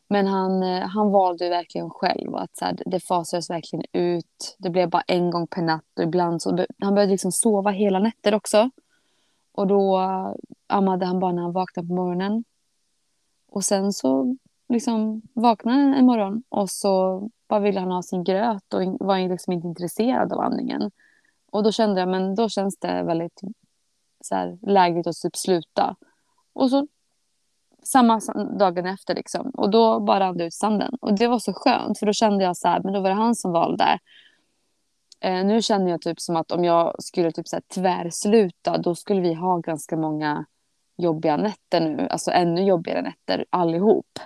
Men 0.08 0.26
han, 0.26 0.62
eh, 0.62 0.86
han 0.88 1.10
valde 1.10 1.48
verkligen 1.48 1.90
själv 1.90 2.34
att 2.34 2.56
så 2.56 2.64
här, 2.64 2.78
det 2.86 3.00
fasades 3.00 3.50
verkligen 3.50 3.84
ut. 3.92 4.56
Det 4.58 4.70
blev 4.70 4.90
bara 4.90 5.02
en 5.06 5.30
gång 5.30 5.46
per 5.46 5.62
natt 5.62 5.84
och 5.96 6.02
ibland 6.02 6.42
så 6.42 6.66
han 6.78 6.94
började 6.94 7.12
liksom 7.12 7.32
sova 7.32 7.70
hela 7.70 7.98
nätter 7.98 8.34
också. 8.34 8.70
Och 9.52 9.66
då 9.66 9.98
eh, 9.98 10.32
ammade 10.66 11.06
han 11.06 11.20
bara 11.20 11.32
när 11.32 11.42
han 11.42 11.52
vaknade 11.52 11.88
på 11.88 11.94
morgonen. 11.94 12.44
Och 13.50 13.64
sen 13.64 13.92
så 13.92 14.36
liksom 14.68 15.22
vaknade 15.32 15.78
han 15.78 15.94
en 15.94 16.06
morgon 16.06 16.42
och 16.48 16.70
så 16.70 17.22
bara 17.48 17.60
ville 17.60 17.80
han 17.80 17.90
ha 17.90 18.02
sin 18.02 18.24
gröt 18.24 18.74
och 18.74 18.82
var 19.00 19.28
liksom 19.28 19.52
inte 19.52 19.68
intresserad 19.68 20.32
av 20.32 20.40
andningen. 20.40 20.90
Och 21.50 21.62
då 21.62 21.72
kände 21.72 22.00
jag, 22.00 22.08
men 22.08 22.34
då 22.34 22.48
känns 22.48 22.78
det 22.78 23.02
väldigt 23.02 23.40
så 24.20 24.34
här, 24.34 24.58
lägligt 24.62 25.06
att 25.06 25.16
typ 25.16 25.36
sluta. 25.36 25.96
Och 26.52 26.70
så 26.70 26.86
samma 27.92 28.20
sam- 28.20 28.58
dagen 28.58 28.86
efter 28.86 29.14
liksom. 29.14 29.50
Och 29.50 29.70
då 29.70 30.00
bara 30.00 30.20
rann 30.20 30.36
det 30.36 30.44
ut 30.44 30.54
sanden. 30.54 30.94
Och 31.00 31.18
det 31.18 31.28
var 31.28 31.38
så 31.38 31.52
skönt 31.52 31.98
för 31.98 32.06
då 32.06 32.12
kände 32.12 32.44
jag 32.44 32.56
så 32.56 32.68
här, 32.68 32.80
men 32.84 32.92
då 32.92 33.00
var 33.00 33.08
det 33.08 33.14
han 33.16 33.34
som 33.34 33.52
valde. 33.52 33.98
Eh, 35.20 35.44
nu 35.44 35.62
känner 35.62 35.90
jag 35.90 36.00
typ 36.00 36.20
som 36.20 36.36
att 36.36 36.52
om 36.52 36.64
jag 36.64 37.02
skulle 37.02 37.32
typ 37.32 37.48
så 37.48 37.56
här 37.56 37.62
tvärsluta 37.74 38.78
då 38.78 38.94
skulle 38.94 39.20
vi 39.20 39.34
ha 39.34 39.58
ganska 39.58 39.96
många 39.96 40.44
jobbiga 40.96 41.36
nätter 41.36 41.80
nu. 41.80 42.08
Alltså 42.10 42.30
ännu 42.30 42.64
jobbigare 42.64 43.02
nätter 43.02 43.44
allihop. 43.50 44.18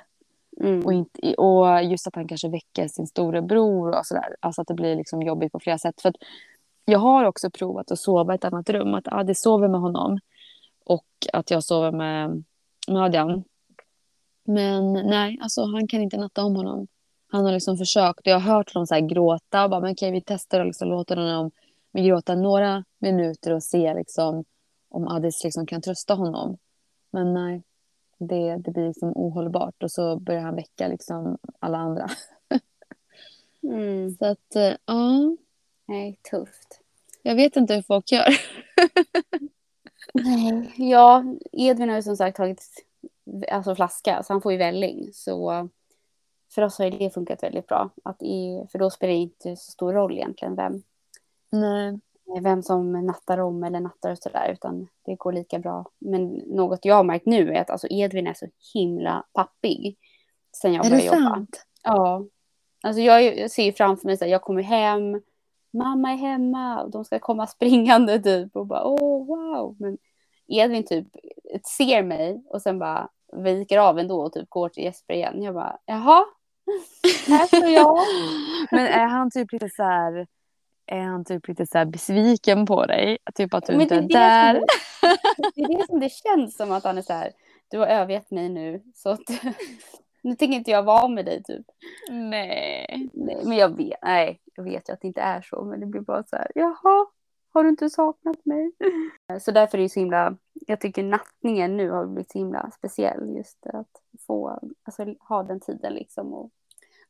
Mm. 0.60 0.84
Och, 0.84 0.92
inte, 0.92 1.34
och 1.34 1.82
just 1.84 2.06
att 2.06 2.14
han 2.14 2.28
kanske 2.28 2.48
väcker 2.48 2.88
sin 2.88 3.06
storebror 3.06 3.98
och 3.98 4.06
sådär. 4.06 4.36
Alltså 4.40 4.62
att 4.62 4.68
det 4.68 4.74
blir 4.74 4.96
liksom 4.96 5.22
jobbigt 5.22 5.52
på 5.52 5.60
flera 5.60 5.78
sätt. 5.78 6.00
För 6.00 6.12
jag 6.84 6.98
har 6.98 7.24
också 7.24 7.50
provat 7.50 7.90
att 7.90 7.98
sova 7.98 8.32
i 8.32 8.36
ett 8.36 8.44
annat 8.44 8.70
rum. 8.70 8.94
Att 8.94 9.08
Adi 9.08 9.34
sover 9.34 9.68
med 9.68 9.80
honom. 9.80 10.18
Och 10.84 11.06
att 11.32 11.50
jag 11.50 11.64
sover 11.64 11.92
med, 11.92 12.44
med 12.88 13.02
Adrian. 13.02 13.44
Men 14.44 14.92
nej, 14.92 15.38
alltså 15.42 15.64
han 15.64 15.88
kan 15.88 16.02
inte 16.02 16.16
natta 16.16 16.44
om 16.44 16.56
honom. 16.56 16.86
Han 17.26 17.44
har 17.44 17.52
liksom 17.52 17.78
försökt. 17.78 18.20
Jag 18.24 18.40
har 18.40 18.54
hört 18.54 18.74
honom 18.74 18.86
så 18.86 18.94
här 18.94 19.00
gråta. 19.00 19.64
Och 19.64 19.70
bara, 19.70 19.80
men 19.80 19.92
okej, 19.92 20.10
vi 20.10 20.20
testar 20.20 20.60
och 20.60 20.66
liksom 20.66 20.88
låter 20.88 21.16
honom 21.16 21.50
gråta 21.98 22.34
några 22.34 22.84
minuter 22.98 23.52
och 23.52 23.62
se 23.62 23.94
liksom, 23.94 24.44
om 24.88 25.08
Adis 25.08 25.44
liksom 25.44 25.66
kan 25.66 25.82
trösta 25.82 26.14
honom. 26.14 26.58
Men 27.10 27.34
nej, 27.34 27.62
det, 28.18 28.56
det 28.56 28.70
blir 28.70 28.86
liksom 28.86 29.12
ohållbart 29.16 29.82
och 29.82 29.90
så 29.90 30.16
börjar 30.16 30.42
han 30.42 30.56
väcka 30.56 30.88
liksom 30.88 31.38
alla 31.58 31.78
andra. 31.78 32.10
Mm. 33.64 34.10
Så 34.10 34.26
att, 34.26 34.56
eh, 34.56 34.72
ja. 34.86 35.36
Nej, 35.86 36.18
tufft. 36.30 36.80
Jag 37.22 37.34
vet 37.34 37.56
inte 37.56 37.74
hur 37.74 37.82
folk 37.82 38.12
gör. 38.12 38.26
Nej, 40.14 40.72
ja, 40.76 41.24
Edvin 41.52 41.88
har 41.88 41.96
ju 41.96 42.02
som 42.02 42.16
sagt 42.16 42.36
tagit 42.36 42.62
alltså 43.50 43.74
flaska, 43.74 44.22
så 44.22 44.32
han 44.32 44.42
får 44.42 44.52
ju 44.52 44.58
välling. 44.58 45.10
Så 45.12 45.68
för 46.54 46.62
oss 46.62 46.78
har 46.78 46.90
det 46.90 47.14
funkat 47.14 47.42
väldigt 47.42 47.66
bra. 47.66 47.90
Att 48.02 48.22
i, 48.22 48.66
för 48.72 48.78
då 48.78 48.90
spelar 48.90 49.12
det 49.12 49.18
inte 49.18 49.56
så 49.56 49.72
stor 49.72 49.92
roll 49.92 50.12
egentligen 50.12 50.54
vem, 50.56 50.82
Nej. 51.50 52.00
vem 52.40 52.62
som 52.62 53.06
nattar 53.06 53.38
om 53.38 53.64
eller 53.64 53.80
nattar 53.80 54.10
och 54.10 54.18
sådär, 54.18 54.50
utan 54.52 54.88
det 55.04 55.14
går 55.14 55.32
lika 55.32 55.58
bra. 55.58 55.86
Men 55.98 56.28
något 56.32 56.84
jag 56.84 56.94
har 56.94 57.04
märkt 57.04 57.26
nu 57.26 57.52
är 57.54 57.60
att 57.60 57.70
alltså 57.70 57.86
Edvin 57.90 58.26
är 58.26 58.34
så 58.34 58.46
himla 58.74 59.24
pappig 59.32 59.96
sen 60.56 60.72
jag 60.72 60.86
Är 60.86 60.90
började 60.90 61.10
det 61.10 61.16
jobba. 61.16 61.34
sant? 61.34 61.66
Ja. 61.82 62.24
Alltså 62.82 63.00
jag, 63.02 63.50
ser 63.50 63.64
ju 63.64 63.72
framför 63.72 64.06
mig 64.06 64.18
här, 64.20 64.26
jag 64.26 64.42
kommer 64.42 64.62
hem, 64.62 65.22
mamma 65.70 66.12
är 66.12 66.16
hemma 66.16 66.82
och 66.82 66.90
de 66.90 67.04
ska 67.04 67.18
komma 67.18 67.46
springande 67.56 68.22
typ 68.22 68.56
och 68.56 68.66
bara 68.66 68.84
åh 68.84 69.26
wow. 69.26 69.76
Men 69.78 69.98
Edvin 70.58 70.86
typ 70.86 71.06
ser 71.78 72.02
mig 72.02 72.44
och 72.48 72.62
sen 72.62 72.78
bara 72.78 73.08
viker 73.32 73.78
av 73.78 73.98
ändå 73.98 74.20
och 74.20 74.32
typ 74.32 74.50
går 74.50 74.68
till 74.68 74.84
Jesper 74.84 75.14
igen. 75.14 75.42
Jag 75.42 75.54
bara 75.54 75.78
jaha, 75.84 76.24
här 77.28 77.46
står 77.46 77.68
jag. 77.68 77.98
Men 78.70 78.86
är 78.86 79.06
han 79.06 79.30
typ 79.30 79.52
lite 79.52 79.68
så 79.68 79.82
här... 79.82 80.26
Är 80.86 81.00
han 81.00 81.24
typ 81.24 81.48
lite 81.48 81.66
så 81.66 81.78
här 81.78 81.84
besviken 81.84 82.66
på 82.66 82.86
dig? 82.86 83.18
Typ 83.34 83.54
att 83.54 83.66
du 83.66 83.72
Men 83.72 83.80
inte 83.82 83.94
är 83.94 83.98
är 83.98 84.08
där? 84.08 84.54
det 84.54 84.66
Det 85.54 85.62
är 85.62 85.78
det 85.78 85.86
som 85.86 86.00
det 86.00 86.12
känns 86.12 86.56
som 86.56 86.72
att 86.72 86.84
han 86.84 86.98
är 86.98 87.02
så 87.02 87.12
här, 87.12 87.32
du 87.70 87.78
har 87.78 87.86
övergett 87.86 88.30
mig 88.30 88.48
nu 88.48 88.82
så 88.94 89.08
att 89.08 89.20
nu 90.22 90.36
tänker 90.36 90.56
inte 90.56 90.70
jag 90.70 90.82
vara 90.82 91.08
med 91.08 91.24
dig 91.24 91.42
typ. 91.42 91.66
Nej. 92.10 93.10
Nej, 93.12 93.40
men 93.44 93.56
jag 93.56 93.76
vet, 93.76 93.98
nej, 94.02 94.40
jag 94.54 94.64
vet 94.64 94.88
ju 94.88 94.92
att 94.92 95.00
det 95.00 95.06
inte 95.06 95.20
är 95.20 95.42
så, 95.42 95.64
men 95.64 95.80
det 95.80 95.86
blir 95.86 96.00
bara 96.00 96.22
så 96.22 96.36
här, 96.36 96.50
jaha, 96.54 97.06
har 97.52 97.62
du 97.64 97.68
inte 97.70 97.90
saknat 97.90 98.44
mig? 98.44 98.72
Så 99.40 99.50
därför 99.50 99.78
är 99.78 99.82
det 99.82 99.88
så 99.88 100.00
himla, 100.00 100.36
jag 100.52 100.80
tycker 100.80 101.02
nattningen 101.02 101.76
nu 101.76 101.90
har 101.90 102.06
blivit 102.06 102.30
så 102.32 102.38
himla 102.38 102.70
speciell, 102.70 103.36
just 103.36 103.66
att 103.66 103.90
få, 104.26 104.58
alltså 104.84 105.14
ha 105.28 105.42
den 105.42 105.60
tiden 105.60 105.92
liksom 105.94 106.34
och 106.34 106.50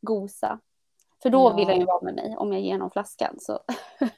gosa. 0.01 0.59
För 1.23 1.31
då 1.31 1.39
Ja. 1.51 1.57
vill 1.57 1.67
han 1.69 1.79
ju 1.79 1.85
vara 1.85 2.05
med 2.05 2.15
mig 2.15 2.37
om 2.37 2.53
jag 2.53 2.63
ger 2.63 2.73
honom 2.73 2.91
flaskan. 2.91 3.37
Så. 3.41 3.61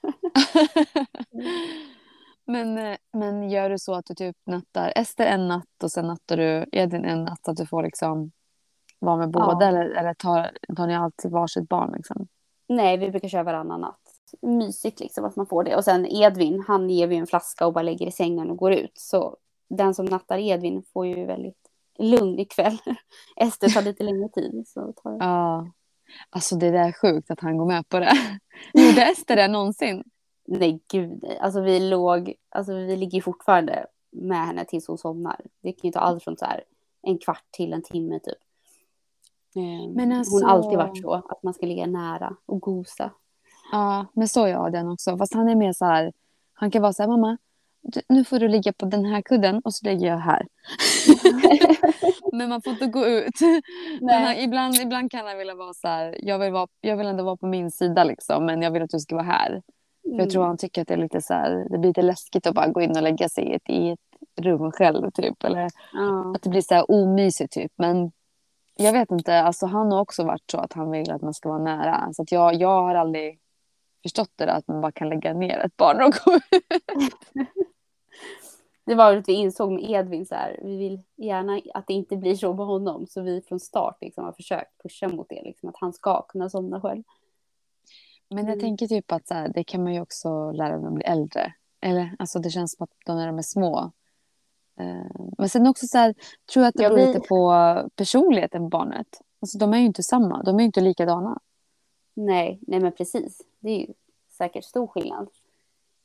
men, 2.47 2.79
eh, 2.79 2.97
men 3.13 3.51
gör 3.51 3.71
du 3.71 3.79
så 3.79 3.95
att 3.95 4.07
du 4.07 4.15
typ 4.15 4.37
nattar 4.47 4.93
Ester 4.97 5.27
en 5.27 5.49
natt 5.49 5.83
och 5.83 5.91
sen 5.93 6.07
nattar 6.07 6.37
du 6.37 6.67
Edvin 6.73 7.05
en 7.05 7.25
natt 7.25 7.41
så 7.45 7.51
att 7.51 7.57
du 7.57 7.67
får 7.67 7.83
liksom 7.83 8.33
vara 8.99 9.17
med 9.17 9.31
båda 9.31 9.57
Ja. 9.61 9.69
eller, 9.69 9.91
eller 9.91 10.15
tar, 10.15 10.51
tar 10.77 10.87
ni 10.87 10.97
alltid 10.97 11.31
varsitt 11.31 11.69
barn 11.69 11.93
liksom? 11.97 12.29
Nej, 12.69 12.97
vi 12.97 13.11
brukar 13.11 13.29
köra 13.29 13.43
varannan 13.43 13.81
natt. 13.81 14.01
Mysigt 14.43 15.01
liksom 15.01 15.25
att 15.25 15.37
man 15.37 15.47
får 15.47 15.65
det. 15.65 15.77
Och 15.77 15.85
sen 15.85 16.07
Edvin, 16.07 16.65
han 16.67 16.91
ger 16.91 17.07
vi 17.07 17.17
en 17.17 17.27
flaska 17.27 17.67
och 17.67 17.73
bara 17.73 17.83
lägger 17.83 18.07
i 18.07 18.13
sängen 18.13 18.51
och 18.51 18.57
går 18.57 18.73
ut. 18.73 18.93
Så 18.95 19.37
den 19.69 19.95
som 19.95 20.07
nattar 20.07 20.39
Edvin 20.39 20.83
får 20.93 21.07
ju 21.07 21.27
väldigt 21.27 21.71
lugn 21.99 22.39
ikväll. 22.39 22.79
Ester 23.37 23.69
tar 23.69 23.83
lite 23.83 24.03
längre 24.05 24.29
tid. 24.29 24.65
Så 24.67 24.93
tar. 24.93 25.17
Ja. 25.21 25.67
Alltså 26.31 26.57
det 26.57 26.71
där 26.71 26.89
är 26.89 26.93
sjukt 26.93 27.31
att 27.31 27.41
han 27.41 27.57
går 27.59 27.67
med 27.67 27.89
på 27.89 27.99
det. 27.99 28.13
Gjorde 28.75 29.03
Ester 29.05 29.37
det 29.37 29.49
någonsin? 29.49 30.05
Nej, 30.47 30.81
gud. 30.91 31.25
Alltså 31.41 31.61
vi 31.61 31.81
låg, 31.81 32.35
alltså 32.51 32.75
vi 32.75 32.97
ligger 32.97 33.19
ju 33.19 33.23
fortfarande 33.23 33.87
med 34.13 34.47
henne 34.47 34.65
tills 34.65 34.87
hon 34.89 34.99
somnar. 34.99 35.41
Det 35.63 35.73
kan 35.73 35.89
ju 35.89 35.93
ta 35.93 35.99
allt 36.01 36.25
från 36.25 36.37
så 36.37 36.45
här 36.45 36.65
en 37.03 37.19
kvart 37.19 37.45
till 37.51 37.73
en 37.73 37.83
timme 37.83 38.19
typ. 38.21 38.39
Eh, 39.57 39.91
Men 39.95 40.13
alltså- 40.13 40.35
Hon 40.35 40.43
har 40.43 40.51
alltid 40.51 40.79
varit 40.79 41.01
så, 41.03 41.13
att 41.13 41.43
man 41.43 41.55
ska 41.55 41.67
ligga 41.67 41.87
nära 41.87 42.37
och 42.47 42.61
gosa. 42.61 43.11
Ja, 43.75 44.07
men 44.13 44.29
så 44.29 44.45
är 44.45 44.49
jag 44.49 44.73
den 44.73 44.89
också. 44.89 45.17
Fast 45.19 45.35
han 45.35 45.49
är 45.49 45.55
mer 45.55 45.73
så 45.73 45.85
här, 45.85 46.13
han 46.53 46.71
kan 46.71 46.83
vara 46.83 46.93
så 46.93 47.03
här, 47.03 47.09
mamma, 47.09 47.39
nu 48.09 48.25
får 48.25 48.39
du 48.39 48.49
ligga 48.49 48.73
på 48.73 48.87
den 48.87 49.05
här 49.05 49.23
kudden 49.23 49.61
och 49.65 49.75
så 49.75 49.87
lägger 49.87 50.07
jag 50.07 50.19
här. 50.19 50.47
men 52.33 52.49
man 52.49 52.63
får 52.63 52.73
inte 52.73 52.87
gå 52.87 53.07
ut. 53.07 53.41
Han, 54.11 54.37
ibland, 54.37 54.75
ibland 54.75 55.11
kan 55.11 55.27
han 55.27 55.39
vilja 55.39 55.55
vara 55.55 55.75
så 55.75 55.89
här, 55.89 56.17
jag 56.23 56.39
vill, 56.39 56.53
vara, 56.53 56.67
jag 56.81 56.97
vill 56.97 57.07
ändå 57.07 57.25
vara 57.25 57.37
på 57.37 57.47
min 57.47 57.71
sida 57.71 58.05
liksom, 58.05 58.47
men 58.47 58.63
jag 58.63 58.71
vill 58.71 58.83
att 58.83 58.91
du 58.91 58.99
ska 58.99 59.15
vara 59.15 59.27
här. 59.27 59.63
För 60.03 60.19
jag 60.19 60.31
tror 60.31 60.45
han 60.45 60.57
tycker 60.57 60.83
att 60.83 60.89
det 60.89 60.95
är 60.95 60.99
lite 60.99 61.21
så 61.21 61.35
här, 61.35 61.67
det 61.71 61.79
blir 61.79 61.89
lite 61.91 62.03
läskigt 62.03 62.47
att 62.47 62.55
bara 62.55 62.69
gå 62.69 62.81
in 62.81 62.97
och 62.97 63.03
lägga 63.03 63.29
sig 63.29 63.45
i 63.45 63.55
ett, 63.55 63.71
i 63.71 63.91
ett 63.91 64.45
rum 64.45 64.73
själv 64.73 65.11
typ. 65.11 65.45
Eller 65.45 65.71
Ja. 65.93 66.35
att 66.35 66.43
det 66.43 66.51
blir 66.51 66.61
så 66.61 66.75
här 66.75 66.91
omysigt 66.91 67.53
typ. 67.53 67.73
Men 67.77 68.13
jag 68.77 68.93
vet 68.93 69.11
inte, 69.11 69.41
alltså 69.43 69.67
han 69.67 69.93
har 69.93 70.01
också 70.01 70.25
varit 70.25 70.51
så 70.51 70.59
att 70.59 70.73
han 70.73 70.91
vill 70.91 71.11
att 71.11 71.23
man 71.23 71.35
ska 71.35 71.49
vara 71.49 71.63
nära. 71.63 72.09
Så 72.13 72.23
att 72.23 72.33
jag, 72.33 72.55
jag 72.55 72.83
har 72.83 72.95
aldrig 72.95 73.39
förstått 74.05 74.31
det 74.37 74.45
där 74.47 74.53
att 74.57 74.69
man 74.69 74.81
bara 74.81 74.93
kan 74.93 75.09
lägga 75.09 75.35
ner 75.35 75.59
ett 75.59 75.77
barn 75.77 76.03
och 76.03 76.13
gå 76.25 76.35
ut. 76.35 77.15
Det 78.87 78.95
var 78.95 79.17
att 79.17 79.29
vi 79.29 79.33
insåg 79.33 79.73
med 79.73 79.91
Edvin 79.91 80.27
så 80.27 80.35
här, 80.35 80.61
vi 80.63 80.77
vill 80.77 81.01
gärna 81.17 81.61
att 81.75 81.87
det 81.87 81.93
inte 81.93 82.17
blir 82.17 82.35
så 82.35 82.55
med 82.55 82.67
honom. 82.67 83.07
Så 83.07 83.23
vi 83.23 83.41
från 83.43 83.61
start 83.61 83.97
liksom 84.01 84.25
har 84.25 84.33
försökt 84.33 84.83
pusha 84.83 85.09
mot 85.09 85.29
det, 85.29 85.43
liksom, 85.43 85.69
att 85.69 85.77
han 85.81 85.93
ska 85.93 86.23
kunna 86.23 86.51
somna 86.51 86.81
själv. 86.81 87.03
Men 88.29 88.39
jag 88.39 88.49
Mm. 88.53 88.61
tänker 88.61 88.87
typ 88.87 89.13
att 89.13 89.29
så 89.29 89.35
här, 89.35 89.49
det 89.49 89.65
kan 89.65 89.83
man 89.83 89.95
ju 89.95 90.01
också 90.01 90.51
lära 90.51 90.69
när 90.77 90.83
man 90.83 90.95
blir 90.95 91.07
äldre. 91.07 91.55
Eller 91.81 92.17
alltså 92.19 92.39
det 92.39 92.51
känns 92.51 92.77
som 92.77 92.85
att 92.85 92.91
de 93.07 93.17
när 93.17 93.27
de 93.27 93.39
är 93.39 93.43
små. 93.43 93.93
Eh, 94.81 95.21
Men 95.39 95.49
sen 95.49 95.67
också 95.67 95.87
så 95.87 95.99
här, 95.99 96.15
tror 96.53 96.63
jag 96.65 96.69
att 96.69 96.75
det 96.75 96.89
beror 96.89 97.07
lite 97.07 97.21
på 97.21 97.55
personligheten 97.97 98.63
på 98.63 98.69
barnet. 98.69 99.21
Alltså 99.41 99.59
de 99.59 99.75
är 99.75 99.79
ju 99.79 99.85
inte 99.87 100.03
samma, 100.03 100.43
de 100.43 100.57
är 100.57 100.61
ju 100.61 100.67
inte 100.67 100.81
likadana. 100.81 101.41
Nej, 102.15 102.59
nej 102.67 102.81
men 102.81 102.93
precis. 102.93 103.41
Det 103.65 103.71
är 103.71 103.79
ju 103.81 103.95
säkert 104.29 104.65
stor 104.65 104.87
skillnad 104.87 105.29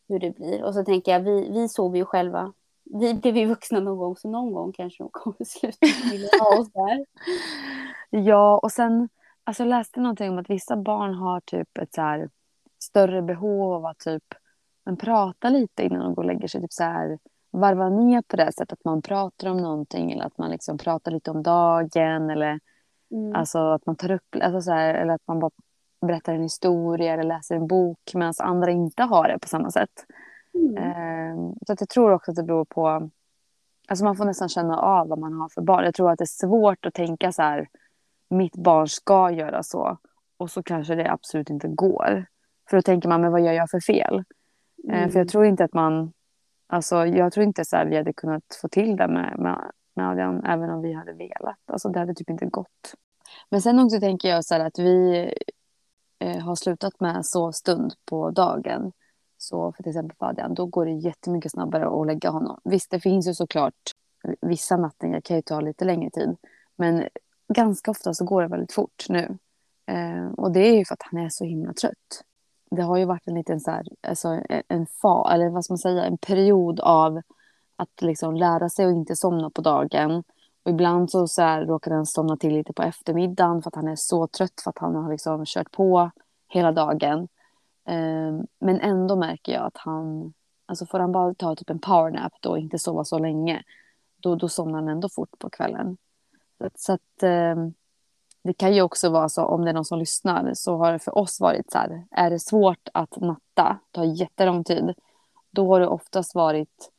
hur 0.08 0.20
det 0.20 0.32
blir. 0.36 0.64
Och 0.64 0.74
så 0.74 0.86
tänker 0.86 1.12
jag, 1.12 1.20
vi, 1.20 1.50
vi 1.52 1.70
sover 1.70 1.98
ju 1.98 2.06
själva. 2.06 2.54
Vi 2.84 3.14
blev 3.14 3.38
ju 3.38 3.46
vuxna 3.46 3.80
någon 3.80 3.98
gång, 3.98 4.16
så 4.18 4.30
någon 4.30 4.54
gång 4.54 4.72
kanske 4.72 5.04
de 5.04 5.10
kommer 5.12 5.44
sluta 5.46 6.12
vilja 6.12 6.30
ha 6.40 6.60
oss 6.60 6.72
där. 6.72 7.06
Ja, 8.10 8.60
och 8.64 8.72
sen 8.72 9.10
alltså 9.44 9.64
jag 9.64 9.70
läste 9.70 10.00
någonting 10.00 10.30
om 10.30 10.38
att 10.38 10.50
vissa 10.50 10.76
barn 10.78 11.14
har 11.14 11.40
typ 11.40 11.78
ett 11.78 11.94
så 11.94 12.02
här 12.02 12.30
större 12.80 13.22
behov 13.22 13.74
av 13.74 13.86
att 13.86 14.00
typ 14.00 14.24
men 14.86 14.98
prata 14.98 15.50
lite 15.50 15.84
innan 15.84 16.00
de 16.00 16.14
går 16.16 16.24
och 16.24 16.28
lägger 16.28 16.48
sig. 16.48 16.62
Typ 16.62 16.74
så 16.74 16.84
här 16.84 17.20
varva 17.52 17.90
ner 17.90 18.22
på 18.22 18.38
det 18.38 18.52
sättet 18.52 18.74
att 18.74 18.86
man 18.86 19.02
pratar 19.02 19.50
om 19.50 19.58
någonting 19.58 20.12
eller 20.12 20.24
att 20.24 20.38
man 20.38 20.52
liksom 20.52 20.78
pratar 20.78 21.12
lite 21.12 21.32
om 21.32 21.44
dagen 21.44 22.30
eller 22.30 22.60
Mm. 23.12 23.36
alltså 23.36 23.60
att 23.60 23.86
man 23.86 23.96
tar 23.96 24.12
upp 24.12 24.36
alltså 24.42 24.62
så 24.62 24.72
här, 24.72 24.94
eller 24.94 25.14
att 25.14 25.28
man 25.28 25.40
bara 25.40 25.52
berättar 26.02 26.34
en 26.34 26.44
historia 26.44 27.14
eller 27.14 27.24
läser 27.24 27.56
en 27.56 27.68
bok 27.68 28.00
medan 28.14 28.34
andra 28.40 28.72
inte 28.72 29.04
har 29.04 29.28
det 29.28 29.40
på 29.40 29.48
samma 29.48 29.72
sätt. 29.72 30.06
Mm. 30.54 30.78
Eh, 30.78 31.54
så 31.68 31.74
att 31.74 31.82
jag 31.82 31.90
tror 31.90 32.12
också 32.12 32.32
att 32.32 32.38
det 32.38 32.44
beror 32.44 32.66
på... 32.66 33.10
Alltså 33.88 34.06
man 34.06 34.16
får 34.16 34.26
nästan 34.26 34.50
känna 34.50 34.78
av 34.78 35.08
vad 35.08 35.20
man 35.20 35.34
har 35.34 35.50
för 35.50 35.62
barn. 35.62 35.86
Jag 35.86 35.96
tror 35.96 36.12
att 36.12 36.18
det 36.18 36.24
är 36.24 36.48
svårt 36.48 36.86
att 36.86 36.94
tänka 36.94 37.32
så 37.32 37.42
här, 37.42 37.70
mitt 38.30 38.56
barn 38.56 38.88
ska 38.88 39.32
göra 39.32 39.64
så. 39.64 39.98
Och 40.38 40.52
så 40.52 40.64
kanske 40.64 40.96
det 40.96 41.12
absolut 41.12 41.50
inte 41.50 41.68
går. 41.68 42.26
För 42.70 42.78
då 42.78 42.82
tänker 42.82 43.10
man, 43.10 43.22
men 43.22 43.32
vad 43.32 43.42
gör 43.42 43.54
jag 43.54 43.70
för 43.70 43.80
fel? 43.80 44.24
Mm. 44.84 45.10
för 45.10 45.20
jag 45.20 45.28
tror 45.28 45.46
inte 45.46 45.64
att 45.64 45.74
man... 45.74 46.14
Alltså 46.68 47.06
jag 47.06 47.34
tror 47.34 47.44
inte 47.44 47.66
så 47.66 47.76
här, 47.76 47.86
vi 47.86 47.98
hade 47.98 48.14
kunnat 48.14 48.44
få 48.62 48.68
till 48.68 48.96
det 48.96 49.08
med, 49.08 49.40
med, 49.40 49.72
med 49.96 50.10
Adrian, 50.10 50.46
även 50.46 50.70
om 50.70 50.82
vi 50.82 50.94
hade 50.94 51.14
velat. 51.14 51.58
Alltså 51.66 51.90
det 51.90 52.00
hade 52.00 52.14
typ 52.14 52.30
inte 52.30 52.46
gått. 52.46 52.94
Men 53.50 53.62
sen 53.62 53.80
också 53.80 54.00
tänker 54.00 54.30
jag 54.30 54.46
så 54.46 54.54
här 54.54 54.66
att 54.66 54.80
vi 54.80 55.34
eh, 56.20 56.38
har 56.38 56.56
slutat 56.56 57.00
med 57.00 57.26
sovstund 57.26 57.94
på 58.06 58.32
dagen. 58.32 58.92
Så 59.38 59.72
för 59.72 59.84
till 59.84 59.90
exempel 59.90 60.18
Fadian. 60.18 60.54
då 60.54 60.66
går 60.66 60.86
det 60.86 60.92
jättemycket 60.92 61.52
snabbare 61.52 62.02
att 62.02 62.08
lägga 62.08 62.30
honom. 62.30 62.60
Visst, 62.64 62.92
det 62.92 63.00
finns 63.00 63.28
ju 63.28 63.34
såklart 63.34 63.94
vissa 64.42 64.78
nattningar 64.78 65.22
kan 65.22 65.36
ju 65.36 65.42
ta 65.42 65.62
lite 65.62 65.86
längre 65.86 66.10
tid. 66.10 66.38
Men 66.76 67.08
ganska 67.54 67.92
ofta 67.92 68.14
så 68.14 68.26
går 68.26 68.42
det 68.42 68.48
väldigt 68.48 68.72
fort 68.72 69.06
nu. 69.10 69.38
Eh, 69.86 70.28
och 70.38 70.52
det 70.52 70.60
är 70.60 70.78
ju 70.78 70.86
för 70.86 70.94
att 70.94 71.04
han 71.12 71.20
är 71.20 71.30
så 71.30 71.46
himla 71.46 71.74
trött. 71.74 72.24
Det 72.72 72.82
har 72.82 72.98
ju 72.98 73.06
varit 73.06 73.28
en 73.28 73.36
liten 73.36 73.60
så 73.60 73.72
här, 73.72 73.88
alltså 74.02 74.42
en 74.68 74.86
fa, 74.86 75.34
eller 75.34 75.50
vad 75.50 75.66
ska 75.66 75.72
man 75.72 75.78
säga, 75.78 76.06
en 76.06 76.18
period 76.18 76.80
av 76.80 77.22
att 77.76 78.02
liksom 78.02 78.36
lära 78.36 78.70
sig 78.70 78.86
att 78.86 78.92
inte 78.92 79.16
somna 79.16 79.50
på 79.50 79.62
dagen. 79.62 80.24
Ibland 80.70 81.12
så, 81.12 81.28
så 81.28 81.42
här, 81.42 81.66
råkar 81.66 81.92
han 81.92 82.06
somna 82.06 82.38
till 82.38 82.54
lite 82.54 82.74
på 82.74 82.84
eftermiddagen 82.84 83.62
för 83.62 83.70
att 83.70 83.76
han 83.76 83.88
är 83.88 83.96
så 83.96 84.28
trött 84.28 84.62
för 84.64 84.70
att 84.70 84.78
han 84.80 84.96
har 84.96 85.12
liksom 85.12 85.44
kört 85.46 85.72
på 85.72 86.12
hela 86.48 86.72
dagen. 86.72 87.28
Eh, 87.88 88.42
men 88.60 88.80
ändå 88.82 89.16
märker 89.16 89.52
jag 89.54 89.66
att 89.66 89.78
han, 89.78 90.34
alltså 90.66 90.86
får 90.86 91.00
han 91.00 91.12
bara 91.12 91.34
ta 91.34 91.56
typ 91.56 91.70
en 91.70 91.80
powernap 91.80 92.34
då 92.42 92.50
och 92.50 92.60
inte 92.60 92.80
sova 92.80 93.04
så 93.04 93.20
länge, 93.20 93.64
då, 94.20 94.36
då 94.36 94.50
somnar 94.50 94.80
han 94.80 94.88
ändå 94.90 95.10
fort 95.10 95.40
på 95.40 95.50
kvällen. 95.50 95.98
Så, 96.58 96.66
att- 96.66 96.80
så 96.80 96.94
att 96.94 97.24
eh, 97.24 97.56
det 98.44 98.54
kan 98.54 98.76
ju 98.76 98.82
också 98.82 99.10
vara 99.10 99.30
så, 99.30 99.46
om 99.46 99.62
det 99.64 99.70
är 99.70 99.74
någon 99.74 99.86
som 99.86 100.00
lyssnar, 100.00 100.52
så 100.54 100.78
har 100.78 100.92
det 100.92 101.00
för 101.00 101.18
oss 101.18 101.40
varit 101.40 101.72
så 101.72 101.78
här, 101.78 102.04
är 102.12 102.30
det 102.30 102.40
svårt 102.40 102.90
att 102.94 103.18
natta, 103.20 103.80
tar 103.92 104.04
jättelång 104.04 104.64
tid, 104.64 104.94
då 105.52 105.68
har 105.74 105.80
det 105.80 105.88
oftast 105.88 106.36
varit 106.36 106.92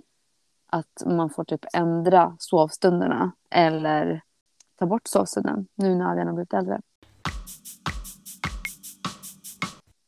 att 0.72 1.02
man 1.06 1.30
får 1.30 1.44
typ 1.44 1.64
ändra 1.72 2.36
sovstunderna 2.38 3.32
eller 3.50 4.22
ta 4.76 4.86
bort 4.86 5.06
sovstunden 5.08 5.66
nu 5.74 5.94
när 5.94 6.10
Adrian 6.10 6.26
har 6.26 6.34
blivit 6.34 6.54
äldre. 6.54 6.80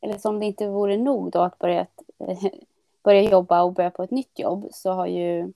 Eller 0.01 0.19
som 0.19 0.41
det 0.41 0.47
inte 0.47 0.69
vore 0.69 0.97
nog 0.97 1.31
då 1.31 1.41
att 1.41 1.59
börja, 1.59 1.87
börja 3.05 3.23
jobba 3.23 3.63
och 3.63 3.73
börja 3.73 3.91
på 3.91 4.03
ett 4.03 4.11
nytt 4.11 4.39
jobb 4.39 4.69
så 4.71 4.93
har 4.93 5.07
ju 5.07 5.53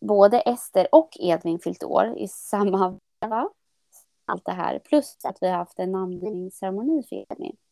både 0.00 0.40
Ester 0.40 0.88
och 0.92 1.16
Edvin 1.20 1.58
fyllt 1.58 1.84
år 1.84 2.14
i 2.16 2.28
samma 2.28 2.98
veva. 3.20 3.48
Allt 4.24 4.44
det 4.44 4.52
här. 4.52 4.78
Plus 4.78 5.18
att 5.24 5.38
vi 5.40 5.48
har 5.48 5.56
haft 5.56 5.78
en 5.78 5.92
namngivningsceremoni 5.92 7.02
för 7.08 7.24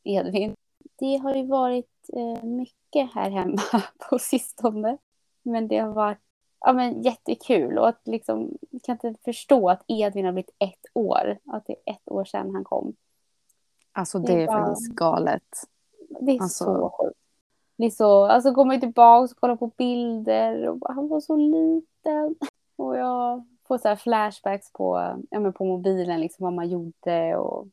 Edvin. 0.05 0.55
Det 0.99 1.17
har 1.17 1.35
ju 1.35 1.47
varit 1.47 2.11
eh, 2.13 2.45
mycket 2.45 3.15
här 3.15 3.31
hemma 3.31 3.63
på 4.11 4.19
sistone. 4.19 4.99
Men 5.45 5.69
det 5.69 5.79
har 5.79 5.93
varit 5.93 6.19
ja, 6.61 6.73
men 6.73 7.03
jättekul 7.03 7.79
och 7.79 7.89
att 7.89 8.01
liksom, 8.05 8.59
jag 8.71 8.83
kan 8.83 8.99
inte 9.03 9.23
förstå 9.25 9.71
att 9.71 9.85
Edvin 9.89 10.25
har 10.25 10.33
blivit 10.33 10.55
ett 10.59 10.87
år. 10.95 11.39
Att 11.47 11.67
det 11.67 11.73
är 11.73 11.93
ett 11.93 12.11
år 12.11 12.25
sedan 12.25 12.51
han 12.51 12.65
kom. 12.65 12.95
Alltså 13.93 14.19
det, 14.19 14.35
det 14.35 14.43
är 14.43 14.47
bara... 14.47 14.67
faktiskt 14.67 14.93
galet. 14.93 15.43
Det 16.21 16.33
är 16.33 16.43
alltså... 16.43 16.65
så 16.65 16.91
sjukt. 16.99 17.19
Det 17.77 17.87
är 17.87 17.91
så, 17.91 18.25
alltså 18.25 18.55
kommer 18.55 18.79
tillbaka 18.79 19.33
och 19.33 19.41
kollar 19.41 19.57
på 19.57 19.67
bilder 19.67 20.69
och 20.69 20.79
bara, 20.79 20.93
han 20.93 21.09
var 21.09 21.21
så 21.21 21.37
liten. 21.37 22.35
Och 22.77 22.97
jag 22.97 23.45
får 23.69 23.79
så 23.79 23.97
flashbacks 23.97 24.73
på, 24.73 25.17
ja, 25.31 25.41
men 25.41 25.53
på 25.53 25.65
mobilen, 25.65 26.21
liksom 26.21 26.45
vad 26.45 26.53
man 26.53 26.69
gjorde 26.69 27.37
och 27.37 27.67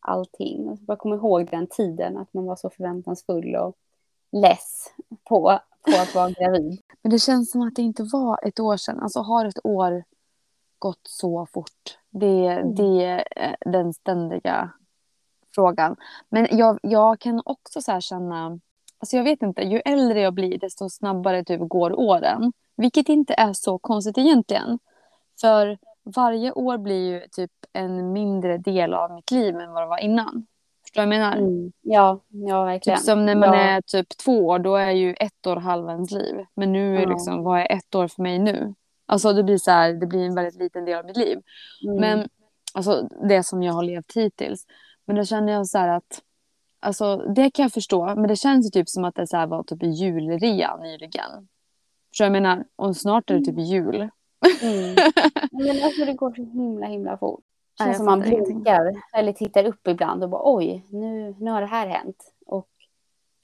allting. 0.00 0.68
Och 0.68 0.78
jag 0.86 0.98
kommer 0.98 1.16
ihåg 1.16 1.50
den 1.50 1.66
tiden, 1.66 2.16
att 2.16 2.34
man 2.34 2.44
var 2.44 2.56
så 2.56 2.70
förväntansfull 2.70 3.56
och 3.56 3.76
less 4.32 4.94
på, 5.24 5.58
på 5.86 6.02
att 6.02 6.14
vara 6.14 6.30
gravid. 6.30 6.80
Men 7.02 7.10
det 7.10 7.18
känns 7.18 7.50
som 7.50 7.62
att 7.62 7.74
det 7.74 7.82
inte 7.82 8.02
var 8.02 8.48
ett 8.48 8.60
år 8.60 8.76
sedan. 8.76 9.00
Alltså 9.00 9.20
har 9.20 9.44
ett 9.44 9.64
år 9.64 10.04
gått 10.78 11.00
så 11.02 11.46
fort? 11.46 11.98
Det, 12.10 12.46
mm. 12.46 12.74
det 12.74 13.04
är 13.04 13.56
den 13.60 13.92
ständiga 13.92 14.70
frågan. 15.54 15.96
Men 16.28 16.48
jag, 16.50 16.78
jag 16.82 17.20
kan 17.20 17.42
också 17.44 17.82
så 17.82 18.00
känna, 18.00 18.58
alltså 18.98 19.16
jag 19.16 19.24
vet 19.24 19.42
inte, 19.42 19.62
ju 19.62 19.80
äldre 19.84 20.20
jag 20.20 20.34
blir 20.34 20.58
desto 20.58 20.90
snabbare 20.90 21.44
typ 21.44 21.60
går 21.60 21.98
åren. 21.98 22.52
Vilket 22.76 23.08
inte 23.08 23.34
är 23.34 23.52
så 23.52 23.78
konstigt 23.78 24.18
egentligen. 24.18 24.78
För 25.40 25.78
varje 26.02 26.52
år 26.52 26.78
blir 26.78 27.12
ju 27.12 27.28
typ 27.30 27.52
en 27.72 28.12
mindre 28.12 28.58
del 28.58 28.94
av 28.94 29.12
mitt 29.12 29.30
liv 29.30 29.56
än 29.56 29.72
vad 29.72 29.82
det 29.82 29.86
var 29.86 29.98
innan. 29.98 30.46
Förstår 30.96 31.10
du 31.10 31.18
vad 31.18 31.26
jag 31.26 31.30
menar? 31.30 31.36
Mm. 31.36 31.72
Ja, 31.82 32.20
ja 32.28 32.64
verkligen. 32.64 32.98
Typ 32.98 33.04
som 33.04 33.26
när 33.26 33.34
man 33.34 33.48
ja. 33.48 33.54
är 33.54 33.80
typ 33.80 34.16
två 34.16 34.46
år, 34.46 34.58
då 34.58 34.76
är 34.76 34.90
ju 34.90 35.14
ett 35.14 35.46
år 35.46 35.56
halva 35.56 35.92
ens 35.92 36.10
liv. 36.10 36.34
Men 36.54 36.72
nu 36.72 36.96
är 36.96 37.02
ja. 37.02 37.08
liksom, 37.08 37.42
vad 37.42 37.60
är 37.60 37.72
ett 37.72 37.94
år 37.94 38.08
för 38.08 38.22
mig 38.22 38.38
nu? 38.38 38.74
Alltså 39.06 39.32
det 39.32 39.42
blir 39.42 39.58
så 39.58 39.70
här, 39.70 39.92
det 39.92 40.06
blir 40.06 40.26
en 40.26 40.34
väldigt 40.34 40.54
liten 40.54 40.84
del 40.84 40.98
av 40.98 41.04
mitt 41.04 41.16
liv. 41.16 41.38
Mm. 41.84 41.96
Men 42.00 42.28
alltså 42.74 43.08
det 43.28 43.42
som 43.42 43.62
jag 43.62 43.72
har 43.72 43.82
levt 43.82 44.16
hittills. 44.16 44.66
Men 45.06 45.16
då 45.16 45.24
känner 45.24 45.52
jag 45.52 45.66
så 45.66 45.78
här 45.78 45.88
att, 45.88 46.22
alltså 46.80 47.16
det 47.16 47.50
kan 47.50 47.62
jag 47.62 47.72
förstå. 47.72 48.06
Men 48.06 48.28
det 48.28 48.36
känns 48.36 48.66
ju 48.66 48.70
typ 48.70 48.88
som 48.88 49.04
att 49.04 49.14
det 49.14 49.26
så 49.26 49.36
här 49.36 49.46
var 49.46 49.62
typ 49.62 49.82
julrea 49.82 50.76
nyligen. 50.76 51.48
Förstår 52.10 52.24
du 52.24 52.30
vad 52.30 52.36
jag 52.36 52.42
menar? 52.42 52.64
Och 52.76 52.96
snart 52.96 53.30
är 53.30 53.34
det 53.34 53.44
typ 53.44 53.58
mm. 53.58 53.64
jul. 53.64 53.94
Mm. 54.62 54.96
Men 55.52 55.84
alltså 55.84 56.04
det 56.04 56.14
går 56.14 56.34
så 56.34 56.42
himla 56.42 56.86
himla 56.86 57.18
fort. 57.18 57.45
Känns 57.78 57.96
som 57.96 58.06
man 58.06 58.20
blinkar 58.20 59.02
eller 59.12 59.32
tittar 59.32 59.64
upp 59.64 59.88
ibland 59.88 60.22
och 60.22 60.30
bara 60.30 60.42
oj, 60.44 60.84
nu, 60.90 61.34
nu 61.38 61.50
har 61.50 61.60
det 61.60 61.66
här 61.66 61.86
hänt. 61.86 62.32
Och 62.46 62.68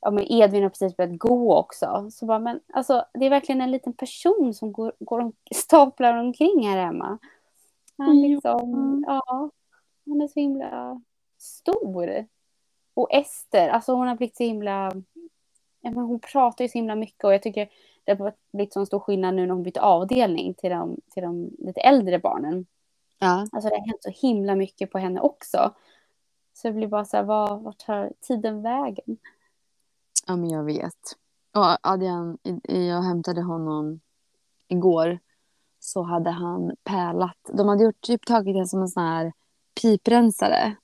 ja, 0.00 0.10
men 0.10 0.32
Edvin 0.32 0.62
har 0.62 0.70
precis 0.70 0.96
börjat 0.96 1.18
gå 1.18 1.56
också. 1.56 2.08
Så 2.10 2.26
bara, 2.26 2.38
men 2.38 2.60
alltså, 2.72 3.04
det 3.14 3.26
är 3.26 3.30
verkligen 3.30 3.60
en 3.60 3.70
liten 3.70 3.92
person 3.92 4.54
som 4.54 4.72
går, 4.72 4.92
går 4.98 5.20
om, 5.20 5.32
staplar 5.54 6.16
omkring 6.16 6.66
här 6.66 6.84
hemma. 6.84 7.18
Han, 7.96 8.20
liksom, 8.20 9.04
ja, 9.06 9.50
han 10.06 10.20
är 10.20 10.28
så 10.28 10.40
himla 10.40 11.00
stor. 11.38 12.26
Och 12.94 13.12
Ester, 13.12 13.68
alltså 13.68 13.92
hon 13.92 14.08
har 14.08 14.16
blivit 14.16 14.36
så 14.36 14.42
himla... 14.44 14.92
hon 15.82 16.20
pratar 16.20 16.64
ju 16.64 16.68
så 16.68 16.78
himla 16.78 16.94
mycket 16.94 17.24
och 17.24 17.34
jag 17.34 17.42
tycker 17.42 17.68
det 18.04 18.18
har 18.18 18.32
blivit 18.52 18.72
så 18.72 18.86
stor 18.86 19.00
skillnad 19.00 19.34
nu 19.34 19.46
när 19.46 19.54
hon 19.54 19.62
bytte 19.62 19.80
avdelning 19.80 20.54
till 20.54 20.70
de, 20.70 21.00
till 21.10 21.22
de 21.22 21.50
lite 21.58 21.80
äldre 21.80 22.18
barnen. 22.18 22.66
Ja. 23.22 23.46
Alltså 23.52 23.68
det 23.68 23.76
har 23.76 23.86
hänt 23.86 24.02
så 24.02 24.10
himla 24.26 24.54
mycket 24.54 24.90
på 24.90 24.98
henne 24.98 25.20
också. 25.20 25.74
Så 26.52 26.68
det 26.68 26.74
blir 26.74 26.86
bara 26.86 27.04
så 27.04 27.16
här, 27.16 27.24
vad, 27.24 27.62
vart 27.62 27.78
tar 27.78 28.12
tiden 28.20 28.62
vägen? 28.62 29.18
Ja, 30.26 30.36
men 30.36 30.50
jag 30.50 30.64
vet. 30.64 31.16
Och 31.54 31.88
Adrian, 31.88 32.38
jag 32.62 33.02
hämtade 33.02 33.42
honom 33.42 34.00
igår. 34.68 35.18
Så 35.80 36.02
hade 36.02 36.30
han 36.30 36.72
pärlat. 36.84 37.36
De 37.52 37.68
hade 37.68 37.84
gjort, 37.84 38.00
typ 38.00 38.26
tagit 38.26 38.56
det 38.56 38.66
som 38.66 38.82
en 38.82 38.88
sån 38.88 39.02
här 39.02 39.32
piprensare. 39.82 40.76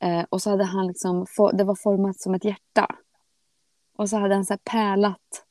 Eh, 0.00 0.24
och 0.28 0.42
så 0.42 0.50
hade 0.50 0.64
han 0.64 0.86
liksom, 0.86 1.26
det 1.52 1.64
var 1.64 1.74
format 1.74 2.20
som 2.20 2.34
ett 2.34 2.44
hjärta. 2.44 2.86
Och 3.96 4.08
så 4.08 4.16
hade 4.16 4.34
han 4.34 4.44
så 4.44 4.52
här 4.52 4.60
pärlat 4.64 5.46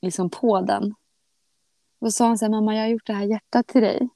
liksom 0.00 0.30
på 0.30 0.60
den. 0.60 0.94
Och 1.98 2.12
så 2.12 2.16
sa 2.16 2.26
han 2.26 2.38
så 2.38 2.44
här, 2.44 2.50
mamma 2.50 2.74
jag 2.74 2.82
har 2.82 2.88
gjort 2.88 3.06
det 3.06 3.12
här 3.12 3.24
hjärtat 3.24 3.66
till 3.66 3.82
dig. 3.82 4.08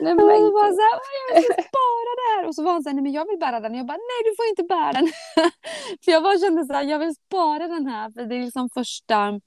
Nej, 0.00 0.14
men... 0.14 0.24
Och 0.24 0.52
var 0.52 0.72
så 0.78 0.82
här, 0.86 1.00
jag 1.34 1.44
ska 1.44 1.52
spara 1.72 2.10
det 2.20 2.26
här. 2.30 2.48
Och 2.48 2.54
så 2.54 2.62
var 2.62 2.72
han 2.72 2.82
så 2.82 2.88
här, 2.88 2.94
nej 2.94 3.02
men 3.02 3.12
jag 3.12 3.26
vill 3.28 3.38
bära 3.38 3.60
den. 3.60 3.72
Och 3.72 3.78
jag 3.78 3.86
bara, 3.86 4.02
nej 4.10 4.20
du 4.24 4.36
får 4.36 4.46
inte 4.46 4.62
bära 4.62 4.92
den. 4.92 5.08
för 6.04 6.12
jag 6.12 6.22
bara 6.22 6.38
kände 6.38 6.64
så 6.64 6.72
här, 6.72 6.82
jag 6.82 6.98
vill 6.98 7.14
spara 7.14 7.68
den 7.68 7.86
här. 7.86 8.10
För 8.10 8.24
det 8.24 8.34
är 8.34 8.44
liksom 8.44 8.70
första, 8.70 9.40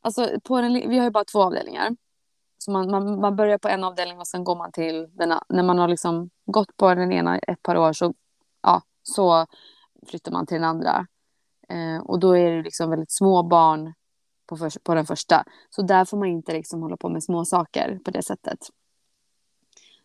alltså 0.00 0.28
på 0.44 0.60
den, 0.60 0.72
vi 0.72 0.98
har 0.98 1.04
ju 1.04 1.10
bara 1.10 1.24
två 1.24 1.42
avdelningar. 1.42 1.96
Så 2.58 2.70
man, 2.70 2.90
man, 2.90 3.20
man 3.20 3.36
börjar 3.36 3.58
på 3.58 3.68
en 3.68 3.84
avdelning 3.84 4.18
och 4.18 4.26
sen 4.26 4.44
går 4.44 4.56
man 4.56 4.72
till 4.72 5.08
den 5.12 5.38
när 5.48 5.62
man 5.62 5.78
har 5.78 5.88
liksom 5.88 6.30
gått 6.46 6.76
på 6.76 6.94
den 6.94 7.12
ena 7.12 7.38
ett 7.38 7.62
par 7.62 7.76
år 7.76 7.92
så, 7.92 8.14
ja, 8.62 8.82
så 9.02 9.46
flyttar 10.06 10.32
man 10.32 10.46
till 10.46 10.54
den 10.54 10.64
andra. 10.64 11.06
Eh, 11.68 12.02
och 12.02 12.18
då 12.20 12.36
är 12.36 12.50
det 12.50 12.62
liksom 12.62 12.90
väldigt 12.90 13.12
små 13.12 13.42
barn 13.42 13.94
på, 14.46 14.56
för, 14.56 14.80
på 14.82 14.94
den 14.94 15.06
första. 15.06 15.44
Så 15.70 15.82
där 15.82 16.04
får 16.04 16.16
man 16.16 16.28
inte 16.28 16.52
liksom 16.52 16.82
hålla 16.82 16.96
på 16.96 17.08
med 17.08 17.24
små 17.24 17.44
saker 17.44 18.00
på 18.04 18.10
det 18.10 18.22
sättet. 18.22 18.58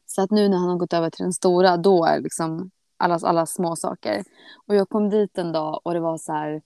Så 0.08 0.22
att 0.22 0.32
nu 0.32 0.50
när 0.50 0.58
han 0.58 0.70
har 0.70 0.78
gått 0.78 0.93
över 0.93 1.10
till 1.10 1.24
den 1.24 1.34
stora, 1.34 1.78
då 1.78 2.06
är 2.06 2.22
liksom 2.22 2.72
alla, 2.98 3.20
alla 3.24 3.46
små 3.46 3.76
saker. 3.76 4.24
Och 4.67 4.76
jag 4.76 4.89
kom 4.89 5.10
dit 5.10 5.38
en 5.38 5.52
dag 5.52 5.82
och 5.84 5.93
det 5.93 6.00
var 6.00 6.17
så 6.17 6.34
här, 6.34 6.62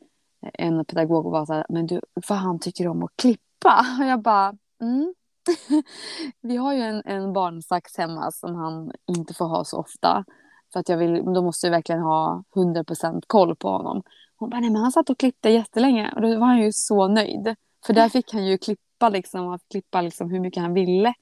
en 0.53 0.85
pedagog 0.85 1.31
var 1.31 1.45
så 1.45 1.53
här, 1.53 1.65
men 1.69 1.87
du, 1.87 2.01
vad 2.27 2.37
han 2.37 2.59
tycker 2.59 2.87
om 2.87 3.03
att 3.03 3.11
klippa? 3.15 3.85
Och 3.99 4.05
jag 4.05 4.21
bara, 4.21 4.53
mm. 4.81 5.13
Vi 6.41 6.57
har 6.57 6.73
ju 6.73 6.81
en, 6.81 7.01
en 7.05 7.33
barnsax 7.33 7.97
hemma 7.97 8.31
som 8.31 8.55
han 8.55 8.91
inte 9.07 9.33
får 9.33 9.45
ha 9.45 9.63
så 9.63 9.77
ofta. 9.77 10.25
För 10.73 10.79
att 10.79 10.89
jag 10.89 10.97
vill, 10.97 11.23
då 11.25 11.41
måste 11.41 11.67
jag 11.67 11.71
verkligen 11.71 12.01
ha 12.01 12.43
100% 12.55 13.21
koll 13.27 13.55
på 13.55 13.69
honom. 13.69 14.03
Hon 14.35 14.49
bara, 14.49 14.59
nej 14.59 14.69
men 14.69 14.81
han 14.81 14.91
satt 14.91 15.09
och 15.09 15.19
klippte 15.19 15.49
jättelänge 15.49 16.11
och 16.15 16.21
då 16.21 16.27
var 16.27 16.47
han 16.47 16.61
ju 16.61 16.71
så 16.73 17.07
nöjd. 17.07 17.55
För 17.85 17.93
där 17.93 18.09
fick 18.09 18.33
han 18.33 18.45
ju 18.45 18.57
klippa 18.57 19.09
liksom, 19.09 19.59
klippa 19.71 20.01
liksom 20.01 20.31
hur 20.31 20.39
mycket 20.39 20.63
han 20.63 20.73
ville. 20.73 21.13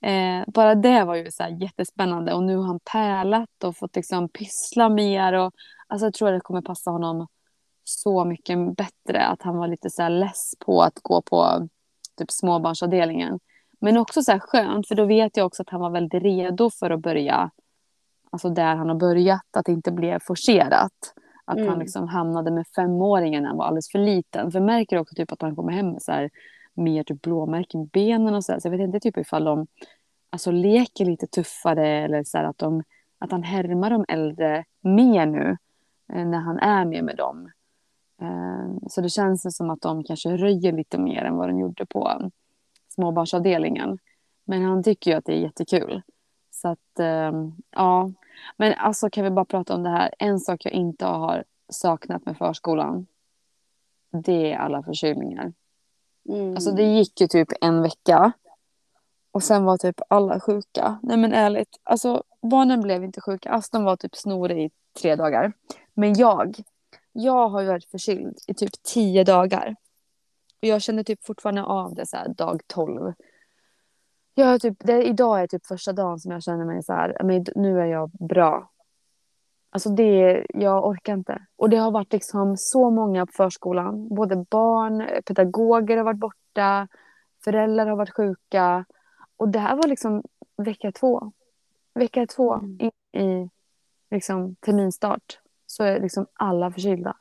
Eh, 0.00 0.44
bara 0.46 0.74
det 0.74 1.04
var 1.04 1.14
ju 1.14 1.30
så 1.30 1.56
jättespännande 1.60 2.34
och 2.34 2.42
nu 2.42 2.56
har 2.56 2.66
han 2.66 2.80
pärlat 2.92 3.64
och 3.64 3.76
fått 3.76 3.96
liksom 3.96 4.28
pyssla 4.28 4.88
mer. 4.88 5.32
Och, 5.32 5.52
alltså 5.86 6.06
jag 6.06 6.14
tror 6.14 6.28
att 6.28 6.36
det 6.36 6.40
kommer 6.40 6.62
passa 6.62 6.90
honom 6.90 7.26
så 7.84 8.24
mycket 8.24 8.76
bättre 8.76 9.26
att 9.26 9.42
han 9.42 9.56
var 9.56 9.68
lite 9.68 9.90
så 9.90 10.02
här 10.02 10.10
less 10.10 10.54
på 10.66 10.82
att 10.82 10.98
gå 11.02 11.22
på 11.22 11.68
typ 12.18 12.30
småbarnsavdelningen. 12.30 13.38
Men 13.80 13.96
också 13.96 14.22
så 14.22 14.32
här 14.32 14.38
skönt 14.38 14.88
för 14.88 14.94
då 14.94 15.04
vet 15.04 15.36
jag 15.36 15.46
också 15.46 15.62
att 15.62 15.70
han 15.70 15.80
var 15.80 15.90
väldigt 15.90 16.22
redo 16.22 16.70
för 16.70 16.90
att 16.90 17.00
börja 17.00 17.50
alltså 18.30 18.48
där 18.48 18.76
han 18.76 18.88
har 18.88 18.96
börjat, 18.96 19.56
att 19.56 19.66
det 19.66 19.72
inte 19.72 19.92
blev 19.92 20.18
forcerat. 20.26 21.14
Att 21.44 21.56
mm. 21.56 21.68
han 21.68 21.78
liksom 21.78 22.08
hamnade 22.08 22.50
med 22.50 22.66
femåringen 22.74 23.42
när 23.42 23.48
han 23.48 23.58
var 23.58 23.64
alldeles 23.64 23.90
för 23.90 23.98
liten. 23.98 24.50
För 24.50 24.58
jag 24.58 24.66
märker 24.66 24.98
också 24.98 25.14
typ 25.14 25.32
att 25.32 25.42
han 25.42 25.56
kommer 25.56 25.72
hem 25.72 25.90
med 25.90 26.02
så 26.02 26.12
här, 26.12 26.30
mer 26.78 27.02
typ 27.02 27.22
blåmärken 27.22 27.82
i 27.82 27.86
benen 27.92 28.34
och 28.34 28.44
så. 28.44 28.52
där. 28.52 28.60
Så 28.60 28.68
jag 28.68 28.72
vet 28.72 28.80
inte 28.80 29.00
typ 29.00 29.16
ifall 29.16 29.44
de 29.44 29.66
alltså, 30.30 30.50
leker 30.50 31.04
lite 31.04 31.26
tuffare 31.26 31.88
eller 31.88 32.24
så 32.24 32.38
att, 32.38 32.58
de, 32.58 32.82
att 33.18 33.32
han 33.32 33.42
härmar 33.42 33.90
de 33.90 34.04
äldre 34.08 34.64
mer 34.80 35.26
nu 35.26 35.56
eh, 36.12 36.26
när 36.26 36.38
han 36.38 36.58
är 36.58 36.84
mer 36.84 37.02
med 37.02 37.16
dem. 37.16 37.50
Eh, 38.22 38.88
så 38.88 39.00
det 39.00 39.08
känns 39.08 39.56
som 39.56 39.70
att 39.70 39.80
de 39.80 40.04
kanske 40.04 40.36
röjer 40.36 40.72
lite 40.72 40.98
mer 40.98 41.24
än 41.24 41.36
vad 41.36 41.48
de 41.48 41.58
gjorde 41.58 41.86
på 41.86 42.30
småbarnsavdelningen. 42.88 43.98
Men 44.44 44.64
han 44.64 44.82
tycker 44.82 45.10
ju 45.10 45.16
att 45.16 45.24
det 45.24 45.32
är 45.32 45.40
jättekul. 45.40 46.02
Så 46.50 46.68
att, 46.68 46.98
eh, 46.98 47.32
ja. 47.70 48.10
Men 48.56 48.74
alltså 48.74 49.10
kan 49.10 49.24
vi 49.24 49.30
bara 49.30 49.44
prata 49.44 49.74
om 49.74 49.82
det 49.82 49.90
här. 49.90 50.14
En 50.18 50.40
sak 50.40 50.64
jag 50.64 50.72
inte 50.72 51.06
har 51.06 51.44
saknat 51.68 52.26
med 52.26 52.36
förskolan. 52.36 53.06
Det 54.10 54.52
är 54.52 54.58
alla 54.58 54.82
förkylningar. 54.82 55.52
Mm. 56.28 56.54
Alltså 56.54 56.70
det 56.70 56.82
gick 56.82 57.20
ju 57.20 57.26
typ 57.26 57.48
en 57.60 57.82
vecka. 57.82 58.32
Och 59.30 59.42
sen 59.42 59.64
var 59.64 59.76
typ 59.76 60.00
alla 60.08 60.40
sjuka. 60.40 60.98
Nej 61.02 61.16
men 61.16 61.32
ärligt. 61.32 61.80
Alltså 61.82 62.22
barnen 62.42 62.80
blev 62.80 63.04
inte 63.04 63.20
sjuka. 63.20 63.50
Aston 63.50 63.84
var 63.84 63.96
typ 63.96 64.16
snorig 64.16 64.64
i 64.64 64.70
tre 65.00 65.16
dagar. 65.16 65.52
Men 65.94 66.14
jag. 66.14 66.56
Jag 67.12 67.48
har 67.48 67.60
ju 67.60 67.66
varit 67.66 67.90
förkyld 67.90 68.38
i 68.46 68.54
typ 68.54 68.82
tio 68.82 69.24
dagar. 69.24 69.76
Och 70.62 70.68
jag 70.68 70.82
känner 70.82 71.02
typ 71.02 71.24
fortfarande 71.24 71.62
av 71.62 71.94
det 71.94 72.06
så 72.06 72.16
här 72.16 72.28
dag 72.28 72.60
12. 72.66 73.12
Jag 74.34 74.60
typ, 74.60 74.76
det, 74.78 75.04
idag 75.04 75.42
är 75.42 75.46
typ 75.46 75.66
första 75.66 75.92
dagen 75.92 76.18
som 76.18 76.32
jag 76.32 76.42
känner 76.42 76.64
mig 76.64 76.82
så 76.82 76.92
här, 76.92 77.16
men 77.24 77.46
nu 77.54 77.80
är 77.80 77.86
jag 77.86 78.10
bra. 78.10 78.70
Alltså 79.70 79.88
det, 79.90 80.46
jag 80.48 80.86
orkar 80.86 81.14
inte. 81.14 81.46
Och 81.56 81.70
det 81.70 81.76
har 81.76 81.90
varit 81.90 82.12
liksom 82.12 82.56
så 82.56 82.90
många 82.90 83.26
på 83.26 83.32
förskolan. 83.32 84.08
Både 84.08 84.36
barn, 84.50 85.22
pedagoger 85.26 85.96
har 85.96 86.04
varit 86.04 86.20
borta, 86.20 86.88
föräldrar 87.44 87.86
har 87.86 87.96
varit 87.96 88.14
sjuka. 88.16 88.84
Och 89.36 89.48
det 89.48 89.58
här 89.58 89.76
var 89.76 89.88
liksom 89.88 90.22
vecka 90.56 90.92
två. 90.92 91.32
Vecka 91.94 92.26
två 92.26 92.54
Mm. 92.54 92.78
in 92.80 92.90
i 93.22 93.50
liksom 94.10 94.54
terminstart 94.60 95.38
så 95.66 95.84
är 95.84 96.00
liksom 96.00 96.26
alla 96.32 96.70
förkylda. 96.70 97.16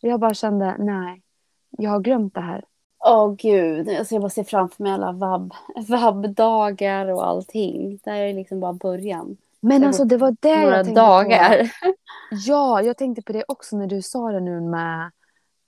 Jag 0.00 0.20
bara 0.20 0.34
kände, 0.34 0.76
nej, 0.78 1.22
jag 1.70 1.90
har 1.90 2.00
glömt 2.00 2.34
det 2.34 2.40
här. 2.40 2.64
Åh 3.04 3.34
gud, 3.34 3.88
alltså 3.88 4.14
jag 4.14 4.22
bara 4.22 4.30
ser 4.30 4.44
framför 4.44 4.82
mig 4.82 4.92
alla 4.92 5.12
vab, 5.12 5.52
vabbdagar 5.88 7.06
och 7.06 7.26
allting. 7.26 7.98
Det 8.04 8.10
här 8.10 8.20
är 8.22 8.34
liksom 8.34 8.60
bara 8.60 8.72
början. 8.72 9.36
Men 9.60 9.84
alltså 9.84 10.04
det 10.04 10.16
var 10.16 10.36
det 10.40 10.60
Några 10.60 10.76
jag 10.76 10.84
tänkte 10.84 11.00
dagar. 11.00 11.58
på. 11.58 11.94
Ja, 12.30 12.82
jag 12.82 12.96
tänkte 12.96 13.22
på 13.22 13.32
det 13.32 13.44
också 13.48 13.76
när 13.76 13.86
du 13.86 14.02
sa 14.02 14.32
det 14.32 14.40
nu 14.40 14.60
med 14.60 15.10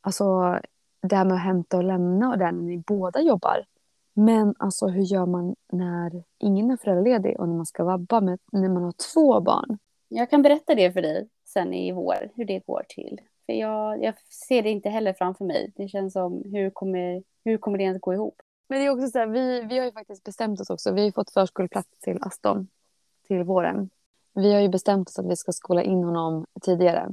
alltså, 0.00 0.58
det 1.02 1.16
här 1.16 1.24
med 1.24 1.34
att 1.34 1.42
hämta 1.42 1.76
och 1.76 1.84
lämna 1.84 2.30
och 2.30 2.38
det 2.38 2.44
när 2.44 2.62
ni 2.62 2.78
båda 2.78 3.20
jobbar. 3.20 3.64
Men 4.14 4.54
alltså 4.58 4.86
hur 4.86 5.02
gör 5.02 5.26
man 5.26 5.56
när 5.72 6.24
ingen 6.38 6.70
är 6.70 6.76
föräldraledig 6.76 7.40
och 7.40 7.48
när 7.48 7.56
man 7.56 7.66
ska 7.66 7.84
vabba 7.84 8.20
med, 8.20 8.38
när 8.52 8.68
man 8.68 8.82
har 8.82 8.94
två 9.14 9.40
barn? 9.40 9.78
Jag 10.08 10.30
kan 10.30 10.42
berätta 10.42 10.74
det 10.74 10.92
för 10.92 11.02
dig 11.02 11.28
sen 11.44 11.74
i 11.74 11.92
vår, 11.92 12.30
hur 12.36 12.44
det 12.44 12.66
går 12.66 12.84
till. 12.88 13.20
För 13.46 13.52
jag, 13.52 14.02
jag 14.02 14.14
ser 14.48 14.62
det 14.62 14.70
inte 14.70 14.88
heller 14.88 15.12
framför 15.12 15.44
mig. 15.44 15.72
Det 15.76 15.88
känns 15.88 16.12
som, 16.12 16.42
hur 16.52 16.70
kommer, 16.70 17.22
hur 17.44 17.58
kommer 17.58 17.78
det 17.78 17.84
ens 17.84 18.00
gå 18.00 18.14
ihop? 18.14 18.34
Men 18.68 18.78
det 18.78 18.86
är 18.86 18.90
också 18.90 19.06
så 19.08 19.18
här, 19.18 19.26
vi, 19.26 19.60
vi 19.60 19.78
har 19.78 19.84
ju 19.84 19.92
faktiskt 19.92 20.24
bestämt 20.24 20.60
oss 20.60 20.70
också. 20.70 20.92
Vi 20.92 21.00
har 21.00 21.06
ju 21.06 21.12
fått 21.12 21.30
förskoleplats 21.30 21.88
till 22.00 22.18
Aston 22.20 22.68
till 23.30 23.44
våren. 23.44 23.90
Vi 24.34 24.52
har 24.52 24.60
ju 24.60 24.68
bestämt 24.68 25.08
oss 25.08 25.18
att 25.18 25.26
vi 25.26 25.36
ska 25.36 25.52
skola 25.52 25.82
in 25.82 26.04
honom 26.04 26.46
tidigare 26.60 27.08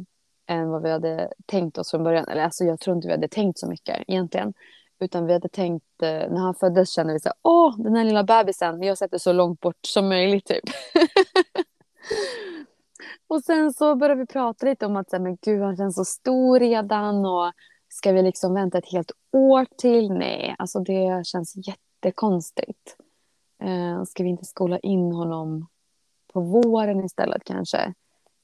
än 0.47 0.69
vad 0.69 0.83
vi 0.83 0.91
hade 0.91 1.33
tänkt 1.45 1.77
oss 1.77 1.91
från 1.91 2.03
början. 2.03 2.27
Eller 2.27 2.43
alltså 2.43 2.63
jag 2.63 2.79
tror 2.79 2.95
inte 2.95 3.07
vi 3.07 3.13
hade 3.13 3.27
tänkt 3.27 3.59
så 3.59 3.67
mycket 3.67 4.03
egentligen. 4.07 4.53
Utan 4.99 5.25
vi 5.25 5.33
hade 5.33 5.49
tänkt, 5.49 6.01
eh, 6.01 6.09
när 6.09 6.37
han 6.37 6.55
föddes 6.55 6.91
kände 6.91 7.13
vi 7.13 7.19
så 7.19 7.29
här, 7.29 7.35
åh 7.41 7.77
den 7.77 7.95
här 7.95 8.03
lilla 8.03 8.23
bebisen, 8.23 8.79
vi 8.79 8.87
har 8.87 8.95
sett 8.95 9.11
det 9.11 9.19
så 9.19 9.33
långt 9.33 9.59
bort 9.59 9.85
som 9.85 10.09
möjligt 10.09 10.45
typ. 10.45 10.63
och 13.27 13.43
sen 13.43 13.73
så 13.73 13.95
började 13.95 14.21
vi 14.21 14.27
prata 14.27 14.65
lite 14.65 14.85
om 14.85 14.95
att 14.95 15.09
så 15.09 15.15
här, 15.15 15.23
men 15.23 15.37
gud 15.41 15.61
han 15.61 15.77
känns 15.77 15.95
så 15.95 16.05
stor 16.05 16.59
redan 16.59 17.25
och 17.25 17.51
ska 17.89 18.11
vi 18.11 18.21
liksom 18.21 18.53
vänta 18.53 18.77
ett 18.77 18.91
helt 18.91 19.11
år 19.31 19.65
till? 19.77 20.11
Nej, 20.11 20.55
alltså 20.57 20.79
det 20.79 21.25
känns 21.25 21.55
jättekonstigt. 21.67 22.95
Eh, 23.63 24.03
ska 24.03 24.23
vi 24.23 24.29
inte 24.29 24.45
skola 24.45 24.79
in 24.79 25.11
honom 25.11 25.67
på 26.37 26.41
våren 26.41 27.05
istället 27.05 27.43
kanske? 27.43 27.93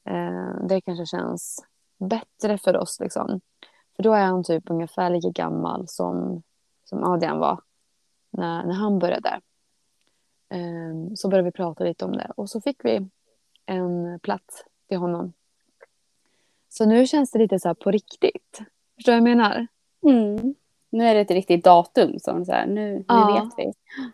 Eh, 0.06 0.66
det 0.68 0.82
kanske 0.82 1.06
känns 1.06 1.66
bättre 1.98 2.58
för 2.58 2.78
oss 2.78 3.00
liksom. 3.00 3.42
För 3.96 4.04
då 4.04 4.14
är 4.14 4.26
han 4.26 4.44
typ 4.44 4.70
ungefär 4.70 5.10
lika 5.10 5.30
gammal 5.30 5.88
som, 5.88 6.44
som 6.86 7.04
Adrian 7.04 7.40
var 7.40 7.62
när, 8.30 8.66
när 8.66 8.74
han 8.74 9.00
började. 9.00 9.40
Eh, 10.50 11.14
så 11.16 11.30
började 11.30 11.46
vi 11.46 11.52
prata 11.52 11.84
lite 11.84 12.06
om 12.06 12.12
det 12.12 12.32
och 12.38 12.50
så 12.50 12.62
fick 12.62 12.86
vi 12.86 13.10
en 13.66 14.20
plats 14.20 14.64
till 14.88 14.98
honom. 14.98 15.34
Så 16.70 16.86
nu 16.86 17.08
känns 17.08 17.32
det 17.32 17.40
lite 17.40 17.60
så 17.60 17.70
här 17.70 17.74
på 17.76 17.92
riktigt. 17.92 18.60
Förstår 18.96 19.12
du 19.12 19.20
vad 19.20 19.30
jag 19.30 19.38
menar? 19.38 19.68
Mm. 20.06 20.56
Nu 20.90 21.08
är 21.08 21.16
det 21.16 21.22
ett 21.22 21.32
riktigt 21.32 21.64
datum 21.64 22.20
som 22.20 22.46
så 22.46 22.52
här, 22.52 22.66
nu, 22.66 22.96
nu 22.98 23.06
Ja. 23.08 23.44
vet 23.44 23.54
vi. 23.58 23.74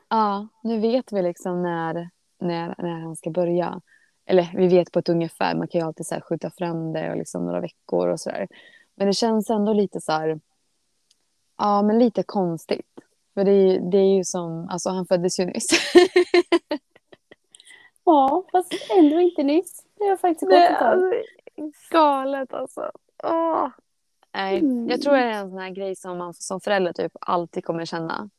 Ja, 0.10 0.48
nu 0.64 0.80
vet 0.80 1.12
vi 1.12 1.22
liksom 1.22 1.64
när, 1.64 2.10
när, 2.40 2.76
när 2.78 3.00
han 3.00 3.16
ska 3.16 3.30
börja. 3.30 3.82
Eller 4.26 4.52
vi 4.56 4.68
vet 4.68 4.92
på 4.92 5.00
ett 5.00 5.10
ungefär, 5.10 5.56
man 5.56 5.68
kan 5.68 5.82
ju 5.82 5.88
alltid 5.88 6.06
så 6.06 6.14
här 6.16 6.22
skjuta 6.22 6.50
fram 6.50 6.94
det 6.94 7.10
och 7.12 7.18
liksom 7.18 7.46
några 7.46 7.60
veckor 7.62 8.08
och 8.08 8.20
sådär. 8.20 8.48
Men 8.96 9.08
det 9.08 9.14
känns 9.14 9.50
ändå 9.50 9.74
lite 9.74 10.02
så 10.02 10.12
här, 10.12 10.40
ja 11.58 11.82
men 11.82 12.00
lite 12.00 12.24
konstigt. 12.24 12.88
För 13.34 13.44
det, 13.44 13.52
är- 13.52 13.80
det 13.92 13.98
är 13.98 14.16
ju 14.18 14.24
som, 14.24 14.70
alltså 14.70 14.90
han 14.90 15.06
föddes 15.06 15.40
ju 15.40 15.46
nyss. 15.46 15.68
Ja, 18.04 18.44
fast 18.52 18.74
ändå 18.98 19.20
inte 19.22 19.44
nyss. 19.44 19.84
Det 19.98 20.06
har 20.06 20.18
faktiskt 20.18 20.42
gått 20.52 20.60
ett 20.60 20.80
tag. 20.80 20.88
alltså 20.88 21.12
galet 21.92 22.54
alltså. 22.54 22.92
Åh. 23.24 23.68
Nej, 24.34 24.60
Mm. 24.60 24.90
jag 24.90 25.02
tror 25.02 25.14
det 25.14 25.20
är 25.24 25.32
en 25.32 25.50
sån 25.50 25.60
här 25.60 25.70
grej 25.70 25.96
som 25.96 26.18
man 26.18 26.34
som 26.34 26.62
förälder 26.62 26.94
typ 26.94 27.12
alltid 27.22 27.66
kommer 27.66 27.86
känna. 27.86 28.30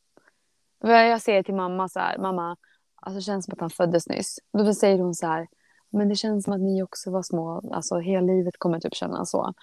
Jag 0.80 1.20
säger 1.20 1.42
till 1.42 1.54
mamma 1.54 1.88
så 1.88 2.00
här, 2.00 2.18
mamma, 2.18 2.56
alltså 3.00 3.18
det 3.18 3.22
känns 3.22 3.44
som 3.44 3.52
att 3.52 3.60
han 3.60 3.70
föddes 3.70 4.08
nyss. 4.08 4.38
Då 4.52 4.74
säger 4.74 4.98
hon 4.98 5.14
så 5.14 5.26
här, 5.26 5.48
men 5.90 6.08
det 6.08 6.16
känns 6.16 6.44
som 6.44 6.52
att 6.52 6.60
ni 6.60 6.82
också 6.82 7.10
var 7.10 7.22
små, 7.22 7.70
alltså 7.72 7.98
hela 7.98 8.26
livet 8.26 8.58
kommer 8.58 8.80
typ 8.80 8.94
kännas 8.94 9.30
så. 9.30 9.54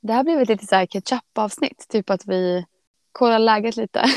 Det 0.00 0.12
här 0.12 0.24
blev 0.24 0.40
ett 0.40 0.48
lite 0.48 0.66
så 0.66 0.74
här 0.74 0.86
ketchup-avsnitt, 0.86 1.88
typ 1.88 2.10
att 2.10 2.26
vi 2.26 2.66
kollar 3.12 3.38
läget 3.38 3.76
lite. 3.76 4.04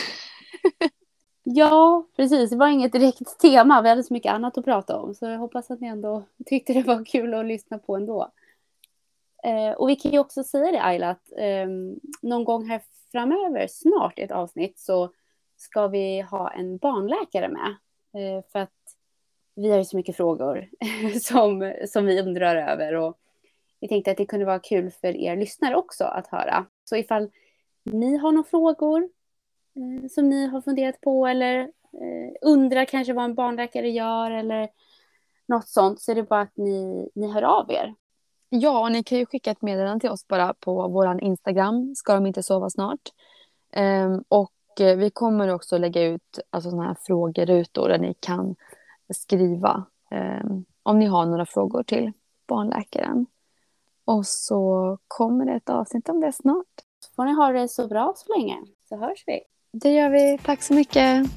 Ja, 1.44 2.06
precis. 2.16 2.50
Det 2.50 2.56
var 2.56 2.68
inget 2.68 2.92
direkt 2.92 3.40
tema. 3.40 3.82
Vi 3.82 3.90
hade 3.90 4.04
så 4.04 4.14
mycket 4.14 4.34
annat 4.34 4.58
att 4.58 4.66
prata 4.66 5.00
om. 5.00 5.16
Så 5.16 5.26
jag 5.26 5.40
hoppas 5.40 5.72
att 5.72 5.82
ni 5.82 5.88
ändå 5.88 6.24
tyckte 6.46 6.74
det 6.74 6.84
var 6.84 7.06
kul 7.06 7.34
att 7.34 7.46
lyssna 7.46 7.80
på 7.80 7.96
ändå. 7.96 8.32
Eh, 9.44 9.72
och 9.72 9.90
vi 9.90 9.96
kan 9.96 10.12
ju 10.12 10.20
också 10.20 10.44
säga 10.44 10.72
det 10.72 10.84
Ayla, 10.84 11.10
att 11.10 11.32
eh, 11.38 11.68
någon 12.22 12.44
gång 12.44 12.70
här 12.70 12.82
framöver, 13.12 13.68
snart 13.70 14.20
i 14.20 14.22
ett 14.22 14.32
avsnitt, 14.32 14.80
så 14.80 15.10
ska 15.64 15.88
vi 15.88 16.22
ha 16.22 16.52
en 16.52 16.78
barnläkare 16.78 17.50
med. 17.50 17.76
Eh, 18.14 18.44
för 18.52 18.60
att 18.60 18.72
vi 19.56 19.72
har 19.72 19.78
ju 19.78 19.86
så 19.86 19.98
mycket 19.98 20.18
frågor 20.18 20.70
som, 21.22 21.74
som 21.88 22.06
vi 22.06 22.22
undrar 22.22 22.56
över. 22.56 22.94
Och 22.96 23.18
vi 23.80 23.88
tänkte 23.88 24.12
att 24.12 24.18
det 24.18 24.26
kunde 24.26 24.46
vara 24.46 24.60
kul 24.60 24.92
för 24.92 25.16
er 25.16 25.36
lyssnare 25.36 25.76
också 25.76 26.04
att 26.04 26.28
höra. 26.28 26.66
Så 26.84 26.96
ifall 26.96 27.30
ni 27.84 28.18
har 28.18 28.32
några 28.32 28.50
frågor 28.50 29.10
eh, 29.76 30.10
som 30.10 30.30
ni 30.30 30.48
har 30.48 30.62
funderat 30.62 31.02
på 31.02 31.28
eller 31.28 31.60
eh, 31.94 32.34
undrar 32.42 32.86
kanske 32.86 33.14
vad 33.14 33.26
en 33.26 33.36
barnläkare 33.36 33.90
gör 33.90 34.32
eller 34.32 34.70
något 35.48 35.68
sånt 35.68 36.02
så 36.02 36.12
är 36.12 36.16
det 36.16 36.24
bara 36.24 36.42
att 36.42 36.58
ni, 36.58 37.10
ni 37.16 37.32
hör 37.32 37.42
av 37.42 37.72
er. 37.72 37.96
Ja, 38.50 38.80
och 38.80 38.92
ni 38.92 39.04
kan 39.04 39.18
ju 39.18 39.26
skicka 39.26 39.52
ett 39.52 39.62
meddelande 39.62 40.00
till 40.00 40.10
oss 40.10 40.28
bara 40.28 40.54
på 40.54 40.88
vår 40.88 41.24
Instagram, 41.24 41.96
ska 41.96 42.14
de 42.14 42.26
inte 42.26 42.44
sova 42.44 42.70
snart. 42.70 43.02
Ehm, 43.72 44.24
och 44.28 44.53
vi 44.80 45.10
kommer 45.10 45.50
också 45.50 45.78
lägga 45.78 46.02
ut 46.02 46.40
alltså, 46.50 46.70
såna 46.70 46.84
här 46.84 46.98
frågerutor 47.02 47.90
där 47.90 47.98
ni 47.98 48.14
kan 48.20 48.56
skriva 49.14 49.86
ehm, 50.12 50.66
om 50.84 51.00
ni 51.00 51.06
har 51.06 51.26
några 51.26 51.46
frågor 51.46 51.84
till 51.84 52.12
barnläkaren. 52.48 53.26
Och 54.06 54.26
så 54.26 54.98
kommer 55.08 55.46
det 55.46 55.54
ett 55.54 55.70
avsnitt 55.70 56.10
om 56.10 56.20
det 56.20 56.32
snart. 56.32 56.68
Så 57.00 57.14
får 57.16 57.26
ni 57.26 57.34
ha 57.34 57.52
det 57.52 57.68
så 57.68 57.88
bra 57.88 58.14
så 58.16 58.38
länge 58.38 58.58
så 58.90 58.98
hörs 58.98 59.24
vi. 59.28 59.40
Det 59.72 59.92
gör 59.92 60.10
vi. 60.10 60.38
Tack 60.46 60.64
så 60.64 60.74
mycket. 60.74 61.28